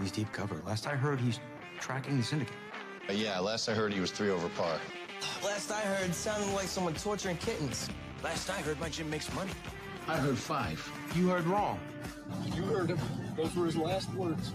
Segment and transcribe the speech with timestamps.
[0.00, 0.60] He's deep cover.
[0.66, 1.40] Last I heard, he's
[1.78, 2.54] tracking the syndicate.
[3.08, 4.78] Uh, yeah, last I heard he was three over par.
[5.44, 7.88] Last I heard, sounding like someone torturing kittens.
[8.24, 9.50] Last I heard, my gym makes money.
[10.08, 10.90] I heard five.
[11.14, 11.78] You heard wrong.
[12.54, 12.98] You heard him.
[13.36, 14.52] Those were his last words.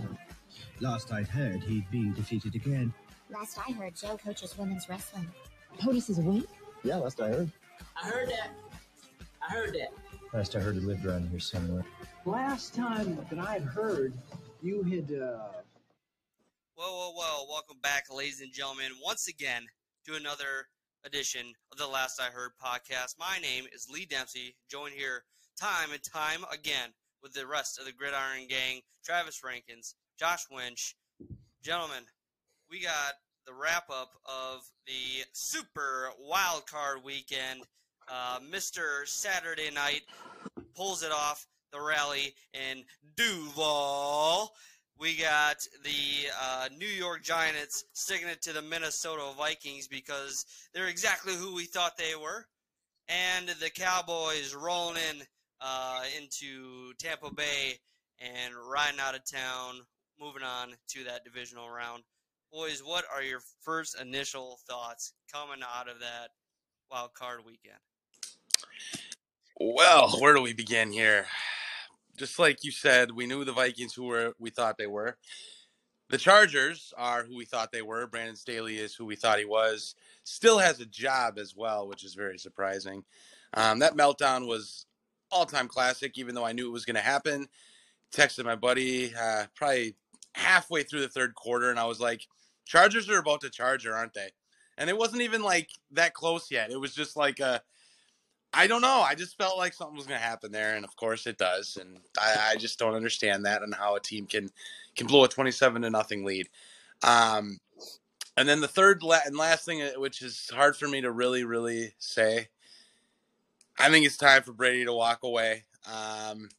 [0.80, 2.94] Last I'd heard, he'd been defeated again.
[3.30, 5.30] Last I heard, Joe coaches women's wrestling.
[5.80, 6.48] POTUS is awake?
[6.84, 7.52] Yeah, last I heard.
[8.02, 8.50] I heard that.
[9.48, 9.90] I heard that.
[10.34, 11.86] Last I heard he lived around here somewhere.
[12.26, 14.14] Last time that I'd heard,
[14.66, 15.38] you had, uh...
[16.74, 17.46] Whoa, whoa, whoa.
[17.48, 19.68] Welcome back, ladies and gentlemen, once again
[20.08, 20.70] to another
[21.06, 23.14] edition of the Last I Heard podcast.
[23.20, 25.24] My name is Lee Dempsey, joined here
[25.62, 26.90] time and time again
[27.22, 30.96] with the rest of the Gridiron Gang, Travis Rankins, Josh Winch.
[31.62, 32.04] Gentlemen,
[32.68, 33.14] we got
[33.46, 37.62] the wrap up of the super wild card weekend.
[38.12, 39.06] Uh, Mr.
[39.06, 40.02] Saturday Night
[40.76, 42.84] pulls it off the rally in
[43.16, 44.52] Duval.
[44.98, 50.88] We got the uh, New York Giants sticking it to the Minnesota Vikings because they're
[50.88, 52.48] exactly who we thought they were.
[53.10, 55.22] And the Cowboys rolling in
[55.62, 57.80] uh, into Tampa Bay
[58.20, 59.82] and riding out of town,
[60.20, 62.04] moving on to that divisional round.
[62.52, 66.30] Boys, what are your first initial thoughts coming out of that
[66.90, 67.80] wild card weekend?
[69.60, 71.28] Well, where do we begin here?
[72.18, 75.18] Just like you said, we knew the Vikings who were we thought they were.
[76.10, 78.08] The Chargers are who we thought they were.
[78.08, 79.96] Brandon Staley is who we thought he was.
[80.24, 83.04] Still has a job as well, which is very surprising.
[83.54, 84.86] Um, that meltdown was
[85.32, 87.48] all-time classic, even though I knew it was going to happen.
[88.16, 89.96] Texted my buddy uh, probably
[90.36, 92.28] halfway through the third quarter, and I was like,
[92.66, 94.30] "Chargers are about to charge her, aren't they?"
[94.78, 96.72] And it wasn't even like that close yet.
[96.72, 97.62] It was just like a
[98.56, 99.02] I don't know.
[99.02, 101.78] I just felt like something was going to happen there, and of course it does.
[101.80, 104.50] And I, I, just don't understand that and how a team can
[104.96, 106.48] can blow a twenty-seven to nothing lead.
[107.04, 107.60] Um,
[108.38, 111.44] and then the third and last thing, uh, which is hard for me to really,
[111.44, 112.48] really say,
[113.78, 115.66] I think it's time for Brady to walk away.
[115.86, 116.50] Um,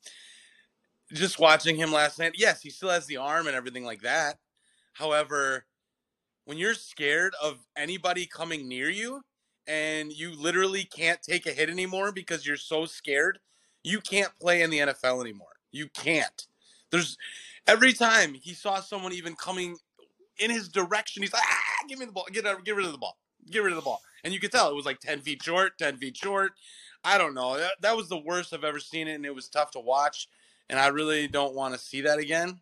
[1.13, 4.39] just watching him last night, yes, he still has the arm and everything like that.
[4.93, 5.65] However,
[6.45, 9.23] when you're scared of anybody coming near you,
[9.67, 13.39] and you literally can't take a hit anymore because you're so scared,
[13.83, 15.49] you can't play in the NFL anymore.
[15.73, 16.47] You can't.
[16.91, 17.17] There's
[17.67, 19.77] every time he saw someone even coming
[20.39, 22.99] in his direction, he's like, ah, give me the ball, get get rid of the
[22.99, 23.17] ball,
[23.51, 24.01] get rid of the ball.
[24.25, 26.53] And you could tell it was like 10 feet short, 10 feet short.
[27.05, 27.57] I don't know.
[27.57, 30.29] That, that was the worst I've ever seen it, and it was tough to watch.
[30.69, 32.61] And I really don't want to see that again.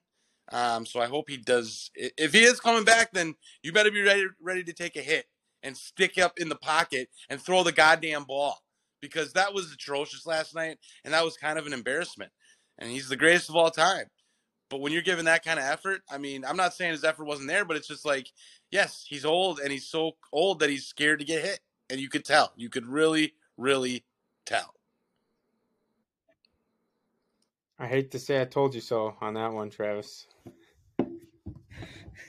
[0.52, 1.90] Um, so I hope he does.
[1.94, 5.26] If he is coming back, then you better be ready ready to take a hit
[5.64, 8.62] and stick up in the pocket and throw the goddamn ball
[9.00, 12.30] because that was atrocious last night and that was kind of an embarrassment.
[12.78, 14.04] And he's the greatest of all time.
[14.70, 17.24] But when you're given that kind of effort, I mean, I'm not saying his effort
[17.24, 18.28] wasn't there, but it's just like,
[18.70, 21.60] yes, he's old and he's so old that he's scared to get hit.
[21.90, 22.52] And you could tell.
[22.56, 24.04] You could really, really
[24.46, 24.74] tell.
[27.78, 30.26] I hate to say I told you so on that one, Travis.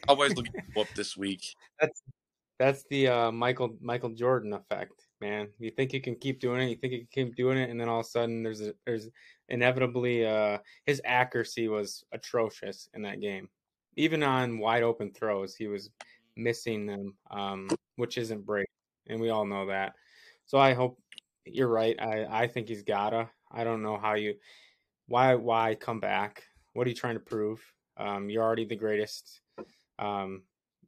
[0.08, 1.56] Cowboys looking whoop this week.
[1.80, 2.02] That's
[2.58, 5.50] that's the uh, Michael Michael Jordan effect, man.
[5.60, 7.80] You think you can keep doing it, you think you can keep doing it, and
[7.80, 9.10] then all of a sudden there's a, there's
[9.50, 13.50] inevitably uh, his accuracy was atrocious in that game.
[13.98, 15.90] Even on wide open throws, he was
[16.36, 18.68] missing them, um, which isn't great,
[19.08, 19.94] and we all know that.
[20.46, 21.00] So I hope
[21.46, 21.96] you're right.
[22.00, 23.30] I I think he's gotta.
[23.52, 24.36] I don't know how you
[25.08, 26.44] why why come back.
[26.74, 27.62] What are you trying to prove?
[27.98, 29.42] Um, you're already the greatest.
[30.00, 30.44] Um,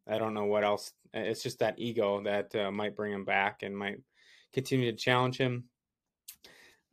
[0.09, 0.93] I don't know what else.
[1.25, 4.01] It's just that ego that uh, might bring him back and might
[4.53, 5.65] continue to challenge him.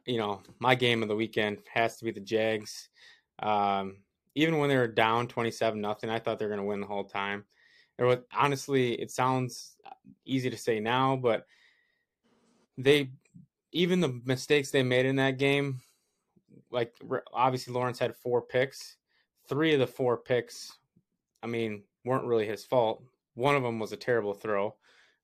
[0.07, 2.89] You know, my game of the weekend has to be the Jags.
[3.39, 3.99] Um,
[4.35, 6.87] even when they were down twenty-seven nothing, I thought they were going to win the
[6.87, 7.45] whole time.
[7.97, 9.77] There was honestly, it sounds
[10.25, 11.47] easy to say now, but
[12.77, 13.11] they
[13.73, 15.81] even the mistakes they made in that game,
[16.71, 16.93] like
[17.33, 18.97] obviously Lawrence had four picks.
[19.49, 20.73] Three of the four picks,
[21.43, 23.05] I mean, weren't really his fault.
[23.34, 24.75] One of them was a terrible throw.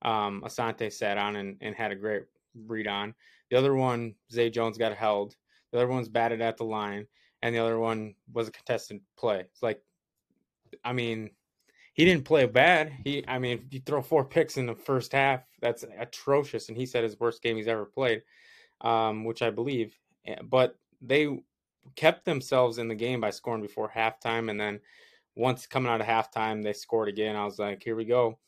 [0.02, 2.24] Um, Asante sat on and, and had a great
[2.54, 3.14] read on.
[3.50, 5.36] The other one, Zay Jones got held.
[5.72, 7.06] The other one's batted at the line,
[7.42, 9.40] and the other one was a contested play.
[9.40, 9.80] It's like,
[10.84, 11.30] I mean,
[11.92, 12.92] he didn't play bad.
[13.04, 16.68] He, I mean, if you throw four picks in the first half, that's atrocious.
[16.68, 18.22] And he said his worst game he's ever played,
[18.80, 19.96] um, which I believe.
[20.26, 21.42] Eh, but they
[21.96, 24.80] kept themselves in the game by scoring before halftime, and then
[25.36, 27.36] once coming out of halftime, they scored again.
[27.36, 28.38] I was like, here we go.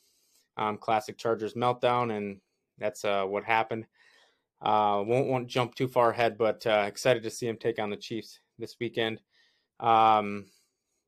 [0.57, 2.41] Um, classic Chargers meltdown, and
[2.79, 3.87] that's uh, what happened.
[4.61, 7.79] Uh, won't want to jump too far ahead, but uh, excited to see him take
[7.79, 9.21] on the Chiefs this weekend.
[9.81, 10.47] Um,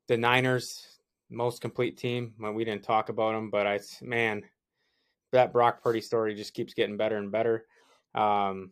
[0.07, 0.99] the Niners,
[1.29, 2.33] most complete team.
[2.39, 4.43] Well, we didn't talk about them, but I man,
[5.31, 7.65] that Brock Purdy story just keeps getting better and better.
[8.13, 8.71] Um,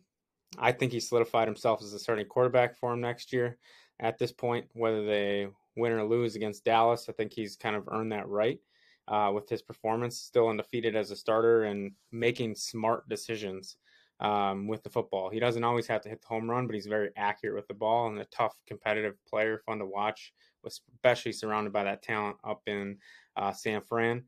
[0.58, 3.58] I think he solidified himself as a starting quarterback for him next year.
[4.00, 7.88] At this point, whether they win or lose against Dallas, I think he's kind of
[7.90, 8.60] earned that right
[9.08, 10.18] uh, with his performance.
[10.18, 13.76] Still undefeated as a starter and making smart decisions
[14.20, 15.30] um, with the football.
[15.30, 17.74] He doesn't always have to hit the home run, but he's very accurate with the
[17.74, 20.32] ball and a tough, competitive player, fun to watch,
[20.64, 22.98] especially surrounded by that talent up in
[23.36, 24.24] uh, San Fran.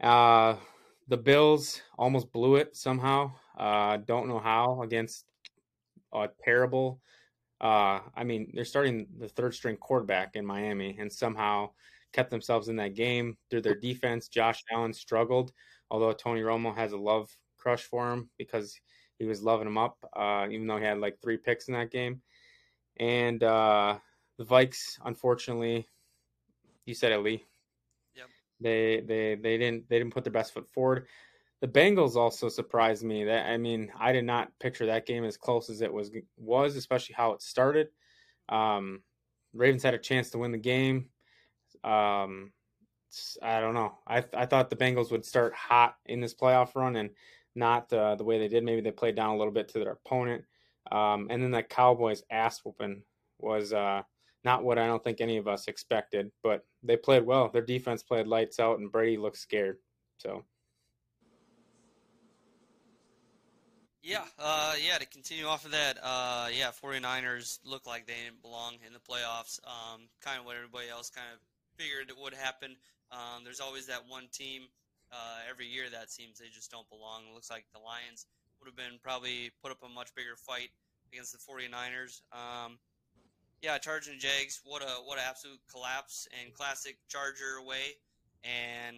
[0.00, 0.56] Uh,
[1.08, 3.32] the Bills almost blew it somehow.
[3.56, 5.24] Uh, don't know how against
[6.12, 7.00] a terrible.
[7.60, 11.70] Uh, I mean, they're starting the third string quarterback in Miami and somehow
[12.12, 14.28] kept themselves in that game through their defense.
[14.28, 15.52] Josh Allen struggled,
[15.90, 18.78] although Tony Romo has a love crush for him because
[19.18, 21.90] he was loving him up, uh, even though he had like three picks in that
[21.90, 22.22] game.
[22.98, 23.98] And uh,
[24.38, 25.86] the Vikes, unfortunately,
[26.86, 27.44] you said it, Lee.
[28.14, 28.26] Yep.
[28.60, 31.06] They they they didn't they didn't put their best foot forward.
[31.60, 33.24] The Bengals also surprised me.
[33.24, 36.76] That I mean, I did not picture that game as close as it was was,
[36.76, 37.88] especially how it started.
[38.48, 39.02] Um,
[39.52, 41.08] Ravens had a chance to win the game.
[41.82, 42.52] Um,
[43.42, 43.94] I don't know.
[44.06, 47.10] I I thought the Bengals would start hot in this playoff run and
[47.56, 48.62] not uh, the way they did.
[48.62, 50.44] Maybe they played down a little bit to their opponent.
[50.92, 53.02] Um, and then that Cowboys ass whooping
[53.38, 54.02] was uh,
[54.44, 56.30] not what I don't think any of us expected.
[56.44, 57.48] But they played well.
[57.48, 59.78] Their defense played lights out, and Brady looked scared.
[60.18, 60.44] So.
[64.02, 68.42] Yeah, uh, yeah, to continue off of that, uh, yeah, 49ers look like they didn't
[68.42, 69.58] belong in the playoffs.
[69.66, 71.40] Um, kind of what everybody else kind of
[71.76, 72.76] figured it would happen.
[73.10, 74.62] Um, there's always that one team
[75.12, 77.22] uh, every year that seems they just don't belong.
[77.28, 78.26] It looks like the Lions
[78.60, 80.70] would have been probably put up a much bigger fight
[81.12, 82.22] against the 49ers.
[82.32, 82.78] Um,
[83.62, 87.98] yeah, Chargers and Jags, what a what an absolute collapse and classic Charger way.
[88.44, 88.96] And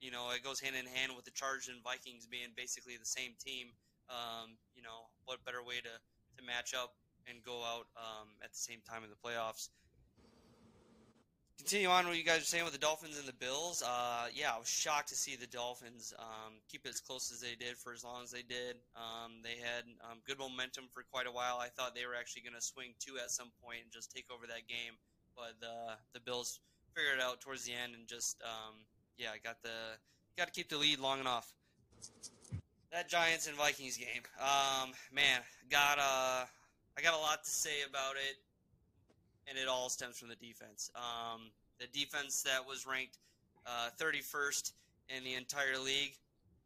[0.00, 3.06] you know it goes hand in hand with the Chargers and Vikings being basically the
[3.06, 3.68] same team.
[4.10, 5.94] Um, you know what better way to
[6.36, 6.94] to match up
[7.28, 9.70] and go out um, at the same time in the playoffs
[11.60, 13.82] continue on what you guys are saying with the Dolphins and the Bills.
[13.84, 17.40] Uh, yeah, I was shocked to see the Dolphins um, keep it as close as
[17.40, 18.76] they did for as long as they did.
[18.96, 21.58] Um, they had um, good momentum for quite a while.
[21.60, 24.24] I thought they were actually going to swing two at some point and just take
[24.32, 24.96] over that game,
[25.36, 26.60] but the the Bills
[26.94, 28.80] figured it out towards the end and just um,
[29.18, 30.00] yeah, got the
[30.38, 31.52] got to keep the lead long enough.
[32.92, 35.40] That Giants and Vikings game, um, man,
[35.70, 36.44] got uh,
[36.98, 38.36] I got a lot to say about it
[39.50, 40.90] and it all stems from the defense.
[40.94, 43.18] Um, the defense that was ranked
[43.66, 44.72] uh, 31st
[45.08, 46.16] in the entire league.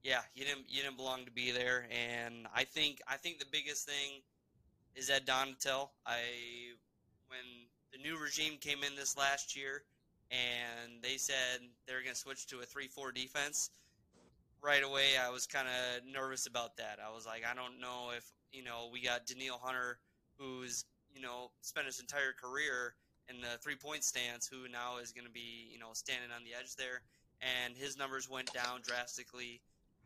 [0.02, 3.46] Yeah, you didn't you didn't belong to be there, and I think I think the
[3.50, 4.20] biggest thing
[4.94, 5.88] is Ed Donatell.
[6.06, 6.18] I
[7.28, 7.40] when
[7.90, 9.82] the new regime came in this last year,
[10.30, 13.70] and they said they were going to switch to a three-four defense.
[14.64, 16.98] Right away, I was kind of nervous about that.
[17.04, 19.98] I was like, I don't know if you know we got Danielle Hunter,
[20.38, 22.94] who's you know, spent his entire career
[23.28, 26.44] in the three point stance, who now is going to be, you know, standing on
[26.44, 27.02] the edge there.
[27.40, 29.60] And his numbers went down drastically.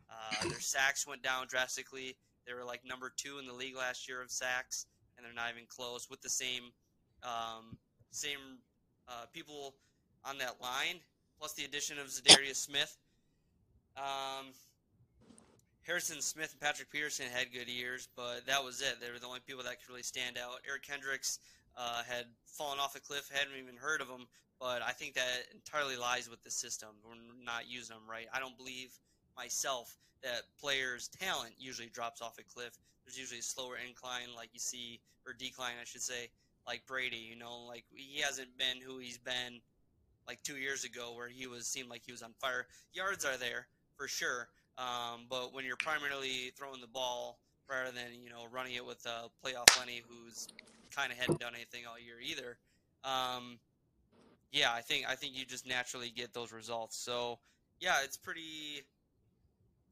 [0.09, 2.15] Uh, their sacks went down drastically.
[2.47, 4.85] They were like number two in the league last year of sacks,
[5.17, 6.71] and they're not even close with the same
[7.23, 7.77] um,
[8.11, 8.59] same
[9.07, 9.75] uh, people
[10.25, 10.99] on that line,
[11.37, 12.97] plus the addition of Za'Darius Smith.
[13.99, 14.47] Um,
[15.83, 19.01] Harrison Smith and Patrick Peterson had good years, but that was it.
[19.01, 20.61] They were the only people that could really stand out.
[20.67, 21.39] Eric Kendricks
[21.75, 24.27] uh, had fallen off a cliff, hadn't even heard of him,
[24.59, 26.89] but I think that entirely lies with the system.
[27.03, 28.27] We're not using them right.
[28.33, 28.93] I don't believe
[29.35, 32.77] myself that players' talent usually drops off a cliff.
[33.03, 36.29] There's usually a slower incline, like you see, or decline, I should say,
[36.67, 37.17] like Brady.
[37.17, 39.61] You know, like he hasn't been who he's been
[40.27, 42.67] like two years ago, where he was seemed like he was on fire.
[42.93, 43.67] Yards are there
[43.99, 47.39] for sure, um, but when you're primarily throwing the ball
[47.69, 50.47] rather than you know running it with uh, playoff Lenny, who's
[50.95, 52.57] kind of hadn't done anything all year either,
[53.03, 53.59] um,
[54.51, 56.97] yeah, I think I think you just naturally get those results.
[56.97, 57.39] So
[57.79, 58.83] yeah, it's pretty.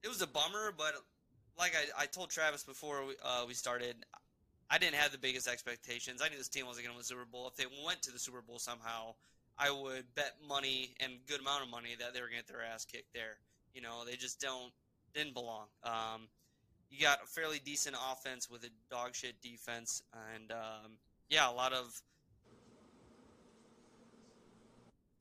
[0.04, 0.94] It was a bummer, but
[1.60, 3.96] like I, I told Travis before we, uh, we started,
[4.70, 6.22] I didn't have the biggest expectations.
[6.24, 7.48] I knew this team wasn't going to win the Super Bowl.
[7.48, 9.16] If they went to the Super Bowl somehow,
[9.58, 12.54] I would bet money and good amount of money that they were going to get
[12.54, 13.38] their ass kicked there.
[13.77, 14.72] You know, they just don't
[15.13, 15.67] didn't belong.
[15.84, 16.29] Um,
[16.89, 20.01] you got a fairly decent offense with a dog shit defense,
[20.34, 20.93] and um,
[21.29, 22.01] yeah, a lot of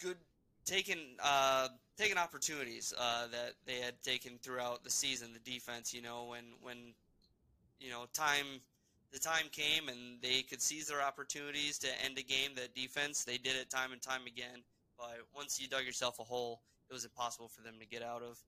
[0.00, 0.16] good
[0.64, 5.34] taken uh, taken opportunities uh, that they had taken throughout the season.
[5.34, 6.94] The defense, you know, when when
[7.78, 8.46] you know time
[9.12, 12.52] the time came and they could seize their opportunities to end a game.
[12.56, 14.62] That defense, they did it time and time again.
[14.96, 18.23] but once you dug yourself a hole, it was impossible for them to get out
[18.23, 18.38] of.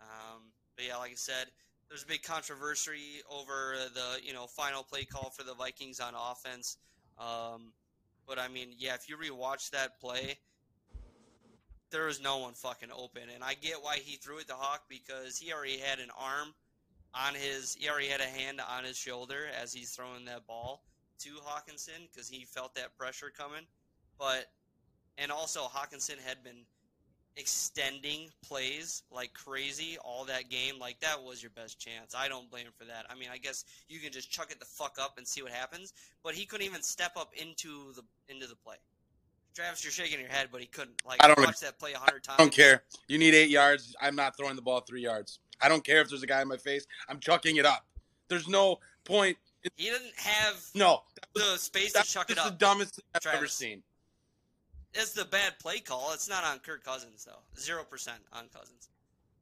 [0.00, 1.46] Um, but yeah, like I said,
[1.88, 6.14] there's a big controversy over the you know final play call for the Vikings on
[6.14, 6.76] offense.
[7.18, 7.72] Um,
[8.26, 10.38] but I mean, yeah, if you rewatch that play,
[11.90, 14.82] there was no one fucking open, and I get why he threw it to Hock
[14.88, 16.54] because he already had an arm
[17.14, 20.82] on his, he already had a hand on his shoulder as he's throwing that ball
[21.20, 23.62] to Hockenson because he felt that pressure coming.
[24.18, 24.46] But
[25.16, 26.66] and also Hockenson had been
[27.36, 30.78] extending plays like crazy all that game.
[30.80, 32.14] Like that was your best chance.
[32.16, 33.06] I don't blame him for that.
[33.10, 35.52] I mean, I guess you can just chuck it the fuck up and see what
[35.52, 35.92] happens.
[36.22, 38.76] But he couldn't even step up into the into the play.
[39.54, 41.00] Travis, you're shaking your head, but he couldn't.
[41.06, 42.36] Like I don't watch that play a hundred times.
[42.38, 42.82] I don't care.
[43.08, 43.94] You need eight yards.
[44.00, 45.38] I'm not throwing the ball three yards.
[45.60, 46.86] I don't care if there's a guy in my face.
[47.08, 47.86] I'm chucking it up.
[48.28, 49.38] There's no point.
[49.76, 51.02] He didn't have no
[51.34, 52.58] the space to chuck it That's up.
[52.58, 53.38] the dumbest thing I've Travis.
[53.38, 53.82] ever seen.
[54.96, 56.12] It's the bad play call.
[56.12, 57.40] It's not on Kirk Cousins though.
[57.60, 58.88] Zero percent on Cousins.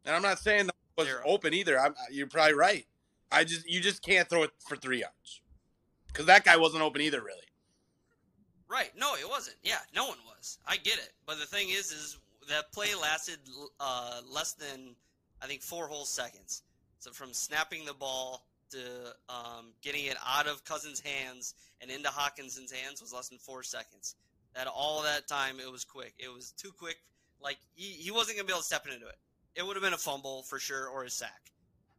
[0.04, 1.22] And I'm not saying that was Zero.
[1.24, 1.78] open either.
[1.78, 2.86] I'm, you're probably right.
[3.32, 5.40] I just you just can't throw it for three yards
[6.08, 7.40] because that guy wasn't open either, really.
[8.68, 8.90] Right.
[8.98, 9.56] No, it wasn't.
[9.62, 10.58] Yeah, no one was.
[10.66, 11.12] I get it.
[11.26, 12.18] But the thing is, is
[12.48, 13.38] that play lasted
[13.80, 14.94] uh, less than
[15.42, 16.62] I think four whole seconds.
[16.98, 18.78] So from snapping the ball to
[19.28, 23.62] um, getting it out of Cousins' hands and into Hockenson's hands was less than four
[23.62, 24.16] seconds.
[24.54, 26.14] That all that time it was quick.
[26.18, 26.96] It was too quick.
[27.40, 29.16] Like he, he wasn't gonna be able to step into it.
[29.56, 31.52] It would have been a fumble for sure or a sack.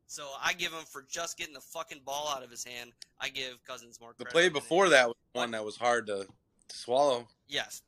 [0.08, 2.92] So I give him for just getting the fucking ball out of his hand.
[3.20, 6.26] I give Cousins more The play before that was one that was hard to,
[6.68, 7.28] to swallow.
[7.48, 7.82] Yes,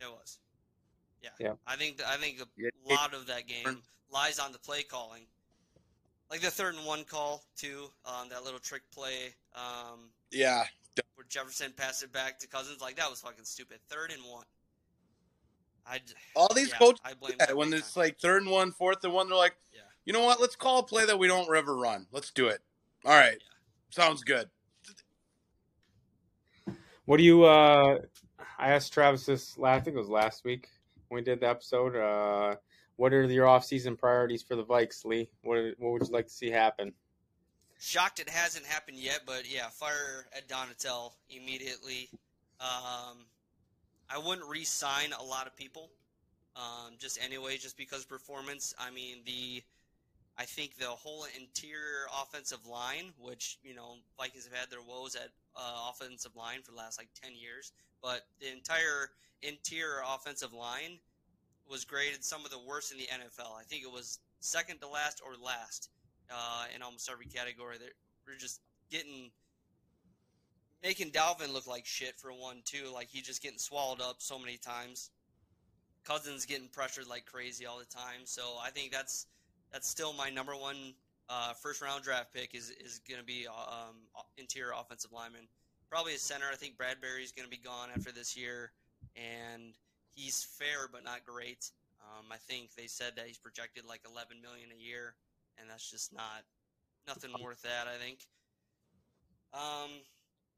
[0.00, 0.38] it was.
[1.22, 1.30] Yeah.
[1.38, 1.52] Yeah.
[1.66, 5.22] I think I think a lot of that game lies on the play calling,
[6.30, 7.90] like the third and one call too.
[8.06, 10.64] Um, that little trick play um, Yeah,
[11.14, 13.78] where Jefferson passed it back to Cousins, like that was fucking stupid.
[13.88, 14.44] Third and one.
[15.86, 16.00] I
[16.36, 18.70] all these yeah, coaches I blame that that when big it's like third and one,
[18.72, 19.28] fourth and one.
[19.28, 19.80] They're like, Yeah.
[20.04, 20.40] you know what?
[20.40, 22.06] Let's call a play that we don't ever run.
[22.12, 22.60] Let's do it.
[23.04, 23.38] All right,
[23.90, 24.48] sounds good.
[27.06, 27.44] What do you?
[27.44, 27.98] uh
[28.58, 29.56] I asked Travis this.
[29.58, 30.68] Last, I think it was last week
[31.08, 31.96] when we did the episode.
[31.96, 32.56] Uh
[32.96, 35.30] What are your off-season priorities for the Vikes, Lee?
[35.42, 36.92] What What would you like to see happen?
[37.82, 42.10] Shocked it hasn't happened yet, but yeah, fire Ed Donatell immediately.
[42.60, 43.24] Um,
[44.10, 45.88] I wouldn't re-sign a lot of people,
[46.56, 48.74] um, just anyway, just because performance.
[48.78, 49.62] I mean, the
[50.36, 55.16] I think the whole interior offensive line, which you know Vikings have had their woes
[55.16, 57.72] at uh, offensive line for the last like ten years,
[58.02, 59.08] but the entire
[59.40, 60.98] interior offensive line
[61.66, 63.58] was graded some of the worst in the NFL.
[63.58, 65.88] I think it was second to last or last
[66.30, 67.76] uh, in almost every category.
[67.78, 67.88] They're,
[68.26, 68.60] we're just
[68.90, 69.30] getting
[70.82, 72.90] making Dalvin look like shit for one too.
[72.92, 75.10] Like he's just getting swallowed up so many times.
[76.04, 78.24] Cousins getting pressured like crazy all the time.
[78.24, 79.26] So I think that's
[79.72, 80.94] that's still my number one
[81.28, 83.96] uh, first round draft pick is is going to be um,
[84.36, 85.46] interior offensive lineman.
[85.90, 86.46] Probably a center.
[86.50, 88.72] I think Bradbury is going to be gone after this year,
[89.16, 89.74] and
[90.14, 91.70] he's fair but not great.
[92.00, 95.14] Um, I think they said that he's projected like 11 million a year,
[95.60, 96.44] and that's just not
[97.06, 97.86] nothing worth that.
[97.86, 98.20] I think.
[99.52, 99.90] Um,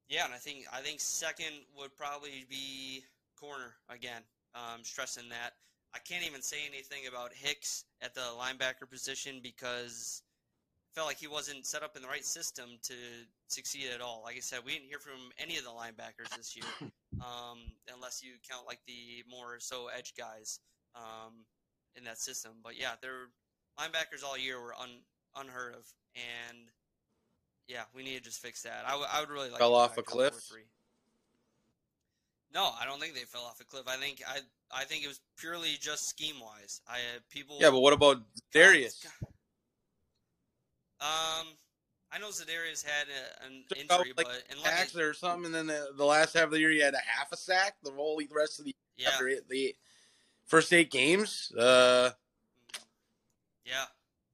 [0.09, 3.05] yeah, and I think I think second would probably be
[3.39, 4.23] corner again.
[4.55, 5.55] Um, stressing that
[5.95, 10.23] I can't even say anything about Hicks at the linebacker position because
[10.91, 12.95] I felt like he wasn't set up in the right system to
[13.49, 14.23] succeed at all.
[14.25, 16.65] Like I said, we didn't hear from any of the linebackers this year,
[17.21, 17.59] um,
[17.95, 20.61] unless you count like the more so edge guys
[20.95, 21.45] um,
[21.95, 22.53] in that system.
[22.63, 23.29] But yeah, their
[23.79, 24.91] linebackers all year were un,
[25.37, 26.59] unheard of, and
[27.67, 28.85] yeah, we need to just fix that.
[28.87, 30.35] I, w- I would really like Fell off a cliff?
[32.55, 33.85] No, I don't think they fell off a cliff.
[33.87, 36.81] I think I I think it was purely just scheme wise.
[36.87, 37.57] I uh, people.
[37.61, 38.19] Yeah, but what about
[38.53, 39.07] Darius?
[41.01, 41.49] Um,
[42.13, 45.55] I know Za'Darius had a, an Took injury, like, but at, Sacks or something, and
[45.55, 47.77] then the, the last half of the year he had a half a sack.
[47.83, 49.75] The whole rest of the yeah, after it, the
[50.45, 52.11] first eight games, uh,
[53.65, 53.85] yeah,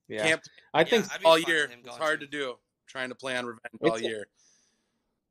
[0.08, 1.68] Yeah, can't I think I'd all year.
[1.84, 2.26] It's hard too.
[2.26, 2.54] to do.
[2.86, 4.26] Trying to play on revenge It's all a- year.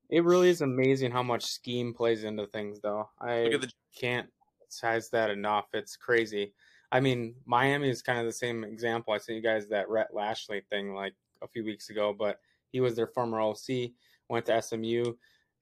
[0.10, 3.10] it really is amazing how much scheme plays into things, though.
[3.20, 4.30] I Look at the can't
[4.70, 5.66] size that enough.
[5.74, 6.54] It's crazy.
[6.92, 9.14] I mean, Miami is kind of the same example.
[9.14, 12.40] I sent you guys that Rhett Lashlee thing like a few weeks ago, but
[12.72, 13.92] he was their former OC,
[14.30, 15.14] went to SMU.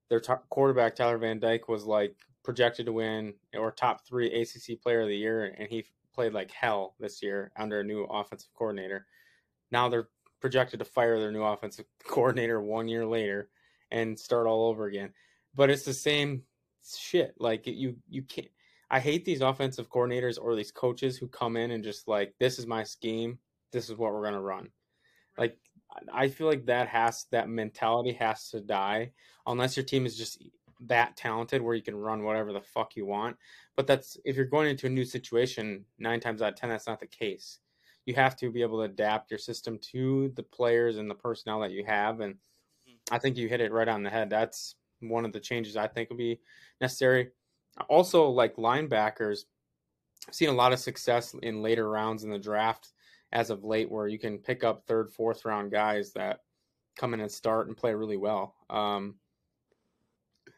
[0.08, 2.14] Their top quarterback Tyler Van Dyke was like
[2.44, 5.84] projected to win or top three ACC Player of the Year, and he
[6.16, 9.06] played like hell this year under a new offensive coordinator.
[9.70, 10.08] Now they're
[10.40, 13.50] projected to fire their new offensive coordinator one year later
[13.92, 15.12] and start all over again.
[15.54, 16.42] But it's the same
[16.84, 17.34] shit.
[17.38, 18.48] Like you, you can't.
[18.90, 22.58] I hate these offensive coordinators or these coaches who come in and just like, this
[22.58, 23.38] is my scheme,
[23.72, 24.68] this is what we're gonna run.
[25.36, 25.58] Like,
[26.12, 29.12] I feel like that has that mentality has to die
[29.46, 30.42] unless your team is just
[30.80, 33.36] that talented where you can run whatever the fuck you want.
[33.76, 36.86] But that's if you're going into a new situation, nine times out of ten, that's
[36.86, 37.58] not the case.
[38.04, 41.60] You have to be able to adapt your system to the players and the personnel
[41.60, 42.20] that you have.
[42.20, 42.36] And
[43.10, 44.30] I think you hit it right on the head.
[44.30, 46.40] That's one of the changes I think would be
[46.80, 47.30] necessary.
[47.88, 49.44] Also, like linebackers,
[50.28, 52.92] I've seen a lot of success in later rounds in the draft
[53.32, 56.40] as of late, where you can pick up third, fourth round guys that
[56.96, 58.54] come in and start and play really well.
[58.70, 59.16] Um,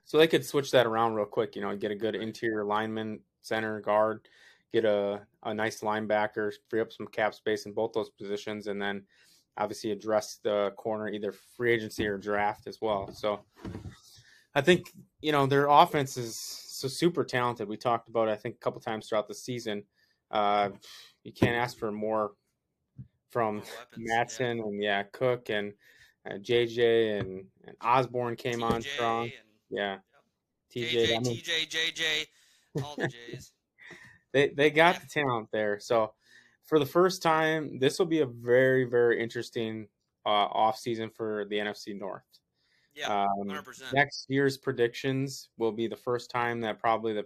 [0.08, 3.20] so they could switch that around real quick, you know, get a good interior lineman,
[3.42, 4.26] center, guard,
[4.72, 8.80] get a, a nice linebacker, free up some cap space in both those positions, and
[8.80, 9.04] then
[9.58, 13.12] obviously address the corner either free agency or draft as well.
[13.12, 13.40] So
[14.54, 17.68] I think, you know, their offense is so super talented.
[17.68, 19.84] We talked about it, I think, a couple times throughout the season.
[20.30, 20.70] Uh,
[21.22, 22.32] you can't ask for more
[23.28, 23.60] from
[23.98, 24.64] Matson yeah.
[24.64, 25.74] and yeah, Cook and
[26.26, 29.24] uh, JJ and, and Osborn came TJ on strong.
[29.24, 29.32] And,
[29.70, 29.98] yeah.
[30.74, 33.52] TJ, JJ, TJ, JJ, all the J's.
[34.32, 35.00] they they got yeah.
[35.00, 35.80] the talent there.
[35.80, 36.12] So
[36.66, 39.88] for the first time, this will be a very very interesting
[40.26, 42.22] uh, off season for the NFC North.
[42.94, 43.92] Yeah, um, 100%.
[43.92, 47.24] Next year's predictions will be the first time that probably the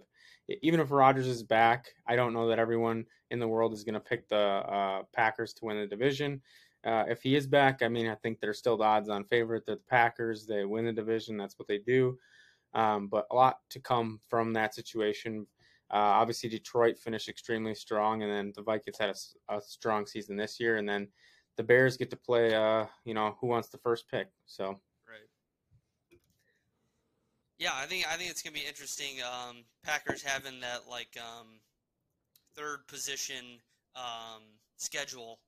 [0.61, 3.93] even if Rodgers is back, I don't know that everyone in the world is going
[3.93, 6.41] to pick the uh, Packers to win the division.
[6.85, 9.63] Uh, if he is back, I mean, I think they're still the odds on favorite.
[9.65, 10.45] They're the Packers.
[10.45, 11.37] They win the division.
[11.37, 12.17] That's what they do.
[12.73, 15.47] Um, but a lot to come from that situation.
[15.91, 20.35] Uh, obviously, Detroit finished extremely strong, and then the Vikings had a, a, strong season
[20.35, 21.07] this year, and then
[21.55, 22.55] the Bears get to play.
[22.55, 24.27] Uh, you know, who wants the first pick?
[24.45, 24.79] So.
[25.07, 25.29] Right.
[27.59, 29.21] Yeah, I think I think it's gonna be interesting.
[29.21, 31.59] Um, Packers having that like um,
[32.55, 33.59] third position
[33.95, 34.41] um,
[34.77, 35.39] schedule.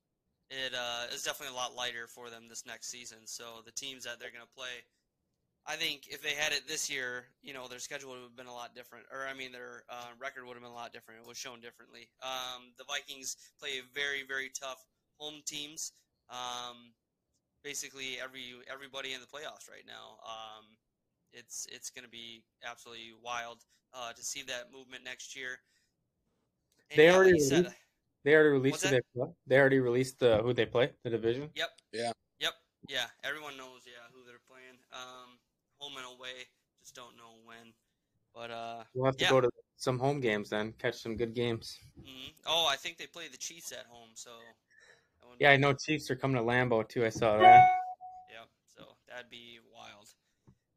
[0.50, 3.18] It uh, is definitely a lot lighter for them this next season.
[3.24, 4.84] So the teams that they're gonna play
[5.68, 8.46] I think if they had it this year, you know, their schedule would have been
[8.46, 9.04] a lot different.
[9.12, 11.20] Or, I mean, their uh, record would have been a lot different.
[11.20, 12.08] It was shown differently.
[12.22, 14.84] Um, the Vikings play very, very tough
[15.18, 15.92] home teams.
[16.30, 16.94] Um,
[17.64, 20.22] basically, every everybody in the playoffs right now.
[20.24, 20.64] Um,
[21.32, 23.58] it's it's going to be absolutely wild
[23.92, 25.58] uh, to see that movement next year.
[26.92, 27.74] And they already said,
[28.26, 29.00] they already released the,
[29.46, 31.48] they already released the who they play the division.
[31.54, 31.68] Yep.
[31.92, 32.10] Yeah.
[32.40, 32.52] Yep.
[32.88, 33.06] Yeah.
[33.22, 33.86] Everyone knows.
[33.86, 34.78] Yeah, who they're playing.
[34.92, 35.38] Um,
[35.78, 36.50] home and away.
[36.82, 37.72] Just don't know when.
[38.34, 39.30] But uh, we'll have to yeah.
[39.30, 41.78] go to some home games then, catch some good games.
[41.98, 42.32] Mm-hmm.
[42.46, 44.30] Oh, I think they play the Chiefs at home, so.
[45.38, 47.04] Yeah, I know Chiefs are coming to Lambeau too.
[47.04, 47.68] I saw that.
[48.30, 50.08] Yep, so that'd be wild.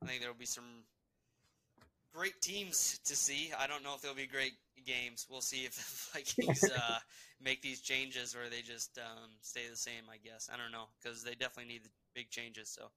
[0.03, 0.83] I think there'll be some
[2.13, 3.51] great teams to see.
[3.57, 4.53] I don't know if there'll be great
[4.85, 5.27] games.
[5.29, 5.75] We'll see if
[6.13, 6.99] the Vikings uh,
[7.41, 10.03] make these changes or they just um, stay the same.
[10.11, 12.69] I guess I don't know because they definitely need the big changes.
[12.69, 12.89] So.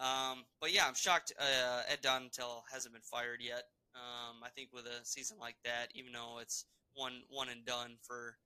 [0.00, 3.64] Um, but yeah, I'm shocked uh, Ed Donatell hasn't been fired yet.
[3.94, 7.96] Um, I think with a season like that, even though it's one one and done
[8.00, 8.36] for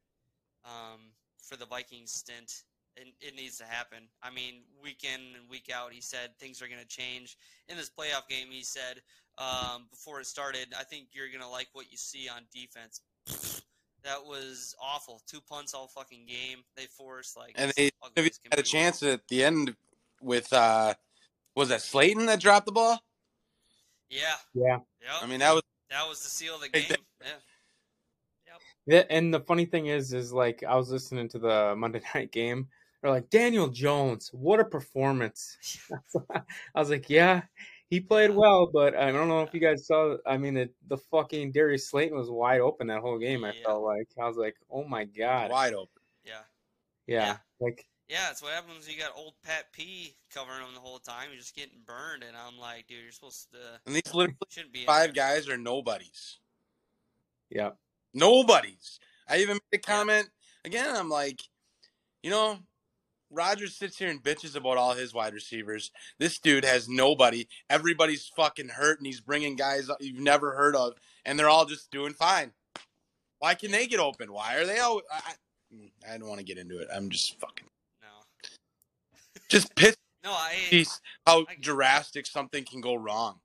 [0.65, 2.63] um, for the Vikings stint,
[2.97, 4.05] it, it, needs to happen.
[4.23, 7.37] I mean, week in and week out, he said things are going to change.
[7.69, 9.03] In this playoff game, he said
[9.39, 13.01] um, before it started, I think you're going to like what you see on defense.
[14.05, 15.23] That was awful.
[15.27, 16.65] Two punts all fucking game.
[16.77, 17.91] They forced like and they
[18.51, 19.75] had a chance at the end
[20.21, 20.95] with uh,
[21.55, 22.99] was that Slayton that dropped the ball?
[24.11, 24.35] Yeah.
[24.55, 24.79] Yeah.
[25.01, 25.13] Yep.
[25.23, 26.85] I mean that was that was the seal of the game.
[26.89, 26.97] Yeah.
[27.27, 28.61] Yep.
[28.87, 32.33] Yeah, and the funny thing is, is like I was listening to the Monday night
[32.33, 32.69] game.
[33.01, 35.57] They're like Daniel Jones, what a performance!
[36.33, 36.43] I
[36.75, 37.43] was like, yeah,
[37.93, 40.17] he played well, but I don't know if you guys saw.
[40.27, 43.45] I mean, the, the fucking Darius Slayton was wide open that whole game.
[43.45, 43.65] I yeah.
[43.67, 46.01] felt like I was like, oh my god, wide open.
[46.25, 46.41] Yeah.
[47.07, 47.37] Yeah, yeah.
[47.61, 51.29] like yeah, it's what happens you got old Pat P covering him the whole time.
[51.29, 53.59] You're just getting burned, and I'm like, dude, you're supposed to.
[53.85, 56.39] And these literally shouldn't be five guys are nobodies.
[57.51, 57.73] Yeah,
[58.15, 59.01] nobodies.
[59.29, 60.31] I even made a comment
[60.65, 60.97] again.
[60.97, 61.43] I'm like,
[62.23, 62.59] you know,
[63.33, 65.91] Rodgers sits here and bitches about all his wide receivers.
[66.19, 67.49] This dude has nobody.
[67.71, 71.91] Everybody's fucking hurt, and he's bringing guys you've never heard of, and they're all just
[71.91, 72.53] doing fine.
[73.39, 74.33] Why can they get open?
[74.33, 75.01] Why are they all?
[75.11, 75.33] I,
[76.09, 76.89] I mm, don't want to get into it.
[76.95, 77.67] I'm just fucking
[78.03, 78.61] No.
[79.49, 79.97] just piss.
[80.23, 80.85] No, I.
[81.27, 83.41] How I, drastic something can go wrong.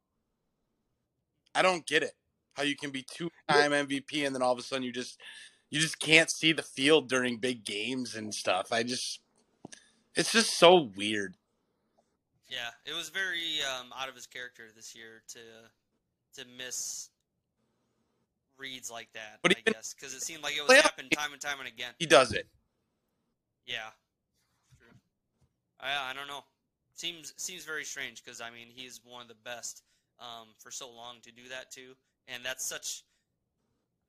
[1.55, 2.13] I don't get it.
[2.53, 5.19] How you can be two-time MVP and then all of a sudden you just
[5.69, 8.71] you just can't see the field during big games and stuff.
[8.71, 9.19] I just
[10.17, 11.35] it's just so weird.
[12.49, 17.09] Yeah, it was very um, out of his character this year to to miss
[18.57, 19.39] reads like that.
[19.41, 21.67] But I even- guess because it seemed like it was happening time and time and
[21.67, 21.93] again.
[21.99, 22.47] He does it.
[23.65, 23.89] Yeah,
[24.77, 24.87] true.
[25.79, 26.43] I I don't know.
[26.93, 29.83] Seems seems very strange because I mean he's one of the best
[30.19, 31.93] um, for so long to do that too,
[32.27, 33.03] and that's such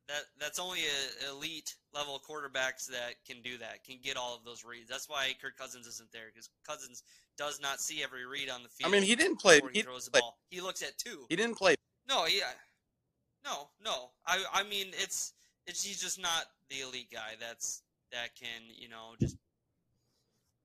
[0.09, 4.45] that that's only a elite level quarterbacks that can do that, can get all of
[4.45, 4.89] those reads.
[4.89, 7.03] That's why Kirk Cousins isn't there because Cousins
[7.37, 8.89] does not see every read on the field.
[8.91, 9.61] I mean, he didn't play.
[9.73, 10.39] he He, throws the play- ball.
[10.51, 11.27] He looks at two.
[11.29, 11.75] he didn't play.
[12.09, 12.45] No, yeah,
[13.45, 14.11] no, no.
[14.27, 15.35] I I mean it's
[15.67, 17.35] it's he's just not the elite guy.
[17.39, 19.37] That's that can you know just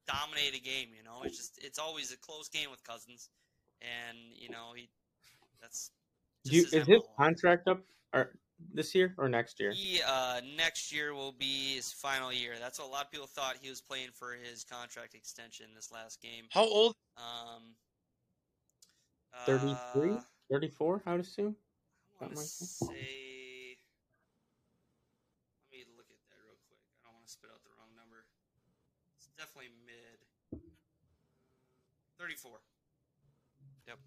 [0.08, 0.89] dominate a game.
[0.97, 3.29] You know, it's just it's always a close game with Cousins,
[3.82, 4.89] and you know he
[5.62, 5.91] that's.
[6.45, 7.82] Do you, is his contract up
[8.13, 8.32] or
[8.73, 9.71] this year or next year?
[9.71, 12.53] He uh, next year will be his final year.
[12.59, 15.91] That's what a lot of people thought he was playing for his contract extension this
[15.91, 16.45] last game.
[16.51, 16.95] How old?
[17.17, 17.75] Um,
[19.45, 20.11] 33?
[20.11, 20.19] uh,
[20.51, 21.55] 34, I would assume.
[22.21, 22.85] I want to say.
[22.85, 22.91] Let
[25.71, 26.79] me look at that real quick.
[27.03, 28.25] I don't want to spit out the wrong number.
[29.17, 30.61] It's definitely mid.
[32.19, 32.51] 34.
[33.87, 33.99] Yep.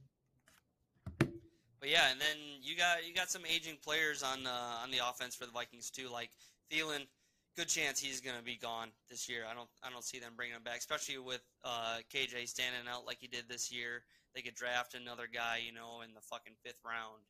[1.86, 4.98] But yeah, and then you got you got some aging players on uh, on the
[5.08, 6.30] offense for the Vikings too, like
[6.68, 7.06] Thielen.
[7.54, 9.44] Good chance he's gonna be gone this year.
[9.48, 13.06] I don't I don't see them bringing him back, especially with uh, KJ standing out
[13.06, 14.02] like he did this year.
[14.34, 17.22] They could draft another guy, you know, in the fucking fifth round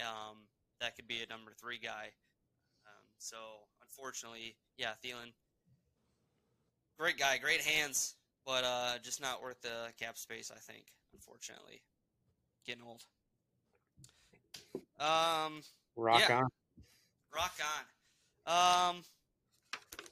[0.00, 0.44] um,
[0.82, 2.12] that could be a number three guy.
[2.84, 3.38] Um, so
[3.80, 5.32] unfortunately, yeah, Thielen,
[6.98, 10.52] great guy, great hands, but uh, just not worth the cap space.
[10.54, 11.80] I think, unfortunately,
[12.66, 13.04] getting old.
[14.98, 15.62] Um,
[15.96, 16.36] Rock Yeah.
[16.38, 16.48] on.
[17.34, 17.84] rock on.
[18.44, 19.04] Um,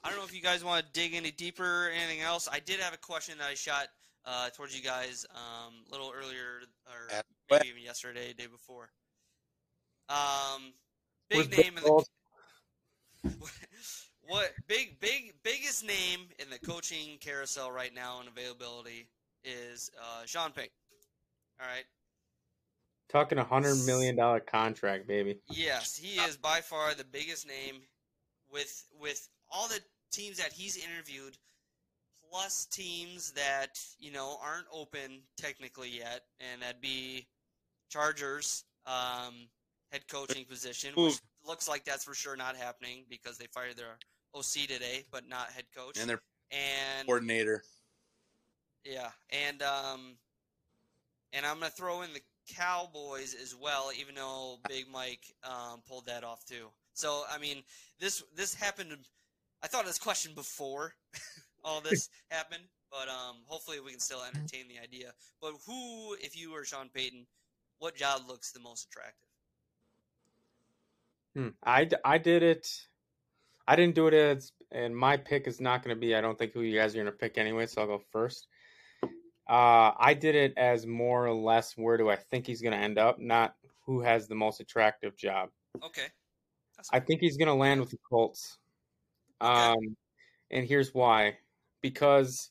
[0.03, 2.49] I don't know if you guys want to dig any deeper or anything else.
[2.51, 3.87] I did have a question that I shot
[4.25, 7.09] uh, towards you guys um, a little earlier, or
[7.49, 8.89] maybe even yesterday, day before.
[10.09, 10.73] Um,
[11.29, 12.03] big name in the
[14.27, 19.07] what big big biggest name in the coaching carousel right now and availability
[19.43, 20.71] is uh, Sean Payton.
[21.59, 21.85] All right.
[23.11, 25.39] Talking a hundred million dollar contract, baby.
[25.49, 27.81] Yes, he is by far the biggest name
[28.51, 29.79] with with all the
[30.11, 31.37] teams that he's interviewed
[32.31, 37.27] plus teams that, you know, aren't open technically yet and that'd be
[37.89, 39.49] Chargers um,
[39.91, 43.97] head coaching position, which looks like that's for sure not happening because they fired their
[44.33, 45.99] OC today, but not head coach.
[45.99, 46.21] And their
[46.51, 47.63] and coordinator.
[48.85, 50.15] yeah, and um,
[51.33, 52.21] and I'm gonna throw in the
[52.55, 56.67] Cowboys as well, even though Big Mike um, pulled that off too.
[56.93, 57.63] So I mean,
[57.99, 58.95] this this happened.
[59.63, 60.93] I thought of this question before
[61.63, 65.13] all this happened, but um, hopefully we can still entertain the idea.
[65.41, 67.25] But who, if you were Sean Payton,
[67.79, 69.27] what job looks the most attractive?
[71.35, 71.49] Hmm.
[71.63, 72.67] I, d- I did it.
[73.67, 76.15] I didn't do it as, and my pick is not going to be.
[76.15, 78.47] I don't think who you guys are going to pick anyway, so I'll go first.
[79.51, 82.79] Uh, I did it as more or less where do I think he's going to
[82.79, 85.49] end up, not who has the most attractive job.
[85.83, 86.07] Okay,
[86.77, 88.57] That's I think he's going to land with the Colts.
[89.41, 89.97] Um,
[90.51, 91.37] and here's why:
[91.81, 92.49] because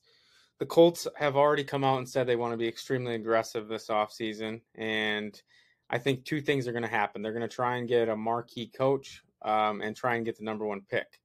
[0.58, 3.88] the Colts have already come out and said they want to be extremely aggressive this
[3.88, 4.60] offseason.
[4.74, 5.40] and
[5.88, 7.22] I think two things are going to happen.
[7.22, 10.44] They're going to try and get a marquee coach um, and try and get the
[10.44, 11.19] number one pick.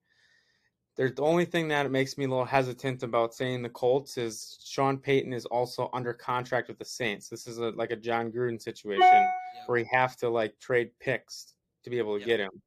[0.96, 4.58] There's the only thing that makes me a little hesitant about saying the Colts is
[4.64, 7.28] Sean Payton is also under contract with the Saints.
[7.28, 9.28] This is a, like a Jon Gruden situation
[9.66, 11.54] where you have to like trade picks
[11.84, 12.62] to be able to get him.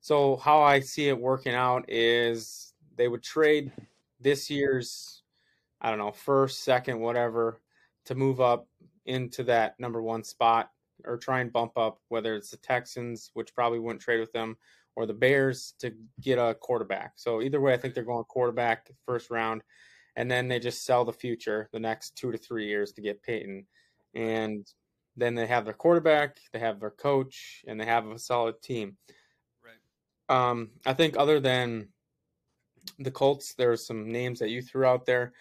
[0.00, 3.72] So how I see it working out is they would trade
[4.20, 5.22] this year's
[5.80, 7.60] I don't know first, second, whatever
[8.06, 8.68] to move up
[9.06, 10.70] into that number one spot
[11.04, 14.56] or try and bump up whether it's the Texans, which probably wouldn't trade with them,
[14.98, 17.12] or the Bears to get a quarterback.
[17.14, 19.62] So either way, I think they're going quarterback first round,
[20.16, 23.22] and then they just sell the future the next two to three years to get
[23.22, 23.64] Payton,
[24.16, 24.66] and
[25.16, 28.96] then they have their quarterback, they have their coach, and they have a solid team.
[29.64, 30.50] Right.
[30.50, 31.90] Um, I think other than
[32.98, 35.32] the Colts, there's some names that you threw out there,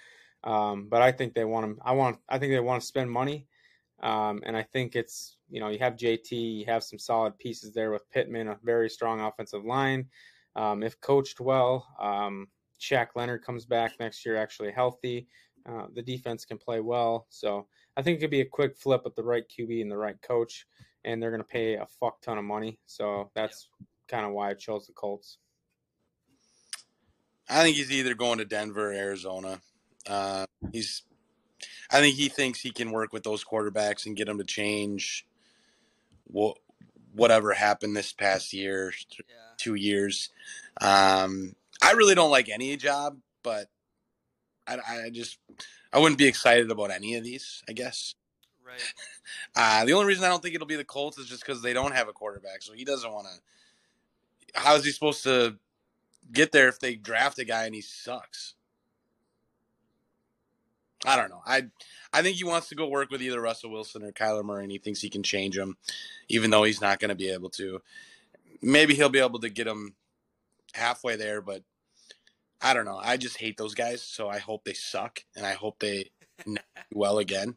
[0.44, 1.82] um, but I think they want to.
[1.84, 2.20] I want.
[2.30, 3.48] I think they want to spend money,
[4.02, 7.74] um, and I think it's you know you have JT, you have some solid pieces
[7.74, 10.06] there with Pittman, a very strong offensive line.
[10.56, 12.48] Um, if coached well, um,
[12.80, 15.28] Shaq Leonard comes back next year actually healthy.
[15.68, 19.02] Uh, the defense can play well, so I think it could be a quick flip
[19.04, 20.66] with the right QB and the right coach,
[21.04, 22.80] and they're going to pay a fuck ton of money.
[22.86, 23.70] So that's
[24.08, 25.40] kind of why I chose the Colts.
[27.50, 29.60] I think he's either going to Denver or Arizona.
[30.06, 31.04] Uh, he's,
[31.92, 35.26] I think he thinks he can work with those quarterbacks and get them to change
[36.26, 36.58] what
[37.14, 38.94] whatever happened this past year,
[39.58, 40.30] two years.
[40.80, 43.68] Um, I really don't like any job, but
[44.68, 45.40] I, I just
[45.92, 47.64] I wouldn't be excited about any of these.
[47.68, 48.16] I guess.
[48.66, 48.82] Right.
[49.56, 51.74] Uh, the only reason I don't think it'll be the Colts is just because they
[51.74, 54.60] don't have a quarterback, so he doesn't want to.
[54.60, 55.58] How is he supposed to
[56.32, 58.56] get there if they draft a guy and he sucks?
[61.06, 61.42] I don't know.
[61.46, 61.68] I
[62.12, 64.72] I think he wants to go work with either Russell Wilson or Kyler Murray, and
[64.72, 65.78] he thinks he can change him,
[66.30, 67.82] even though he's not going to be able to.
[68.62, 69.96] Maybe he'll be able to get him
[70.74, 71.64] halfway there, but
[72.62, 73.00] I don't know.
[73.02, 76.10] I just hate those guys, so I hope they suck, and I hope they
[76.46, 76.56] do
[76.92, 77.56] well again.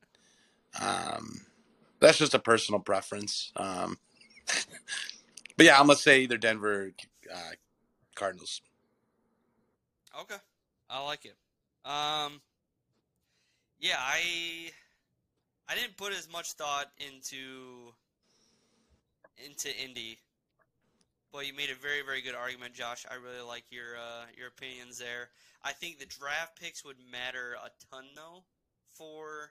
[0.81, 1.47] Um,
[2.01, 3.53] that's just a personal preference.
[3.57, 3.99] Um,
[5.57, 6.93] but yeah, I'm gonna say either Denver,
[7.33, 7.51] uh,
[8.15, 8.61] Cardinals.
[10.21, 10.37] Okay,
[10.91, 11.37] I like it.
[11.89, 12.41] Um,
[13.81, 14.71] yeah, I
[15.69, 17.93] I didn't put as much thought into
[19.45, 20.19] into Indy,
[21.33, 23.07] but you made a very very good argument, Josh.
[23.11, 25.31] I really like your uh, your opinions there.
[25.65, 28.45] I think the draft picks would matter a ton though
[28.93, 29.51] for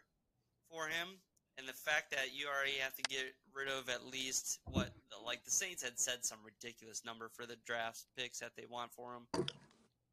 [0.70, 1.18] for him,
[1.58, 4.92] and the fact that you already have to get rid of at least what
[5.26, 8.94] like the Saints had said some ridiculous number for the draft picks that they want
[8.94, 9.46] for him.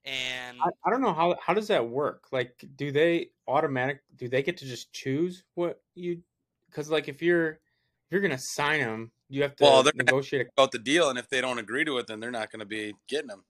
[0.06, 2.28] And I, I don't know how how does that work?
[2.30, 4.00] Like, do they automatic?
[4.16, 6.22] Do they get to just choose what you?
[6.70, 10.48] Because like, if you're if you're gonna sign them, you have to Well, they're negotiate.
[10.56, 12.66] about the deal, and if they don't agree to it, then they're not going to
[12.66, 13.44] be getting them.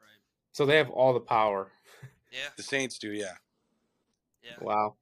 [0.00, 0.08] Right
[0.52, 1.70] so they have all the power.
[2.32, 2.48] Yeah.
[2.56, 3.34] The Saints do, yeah.
[4.42, 4.56] Yeah.
[4.60, 4.96] Wow.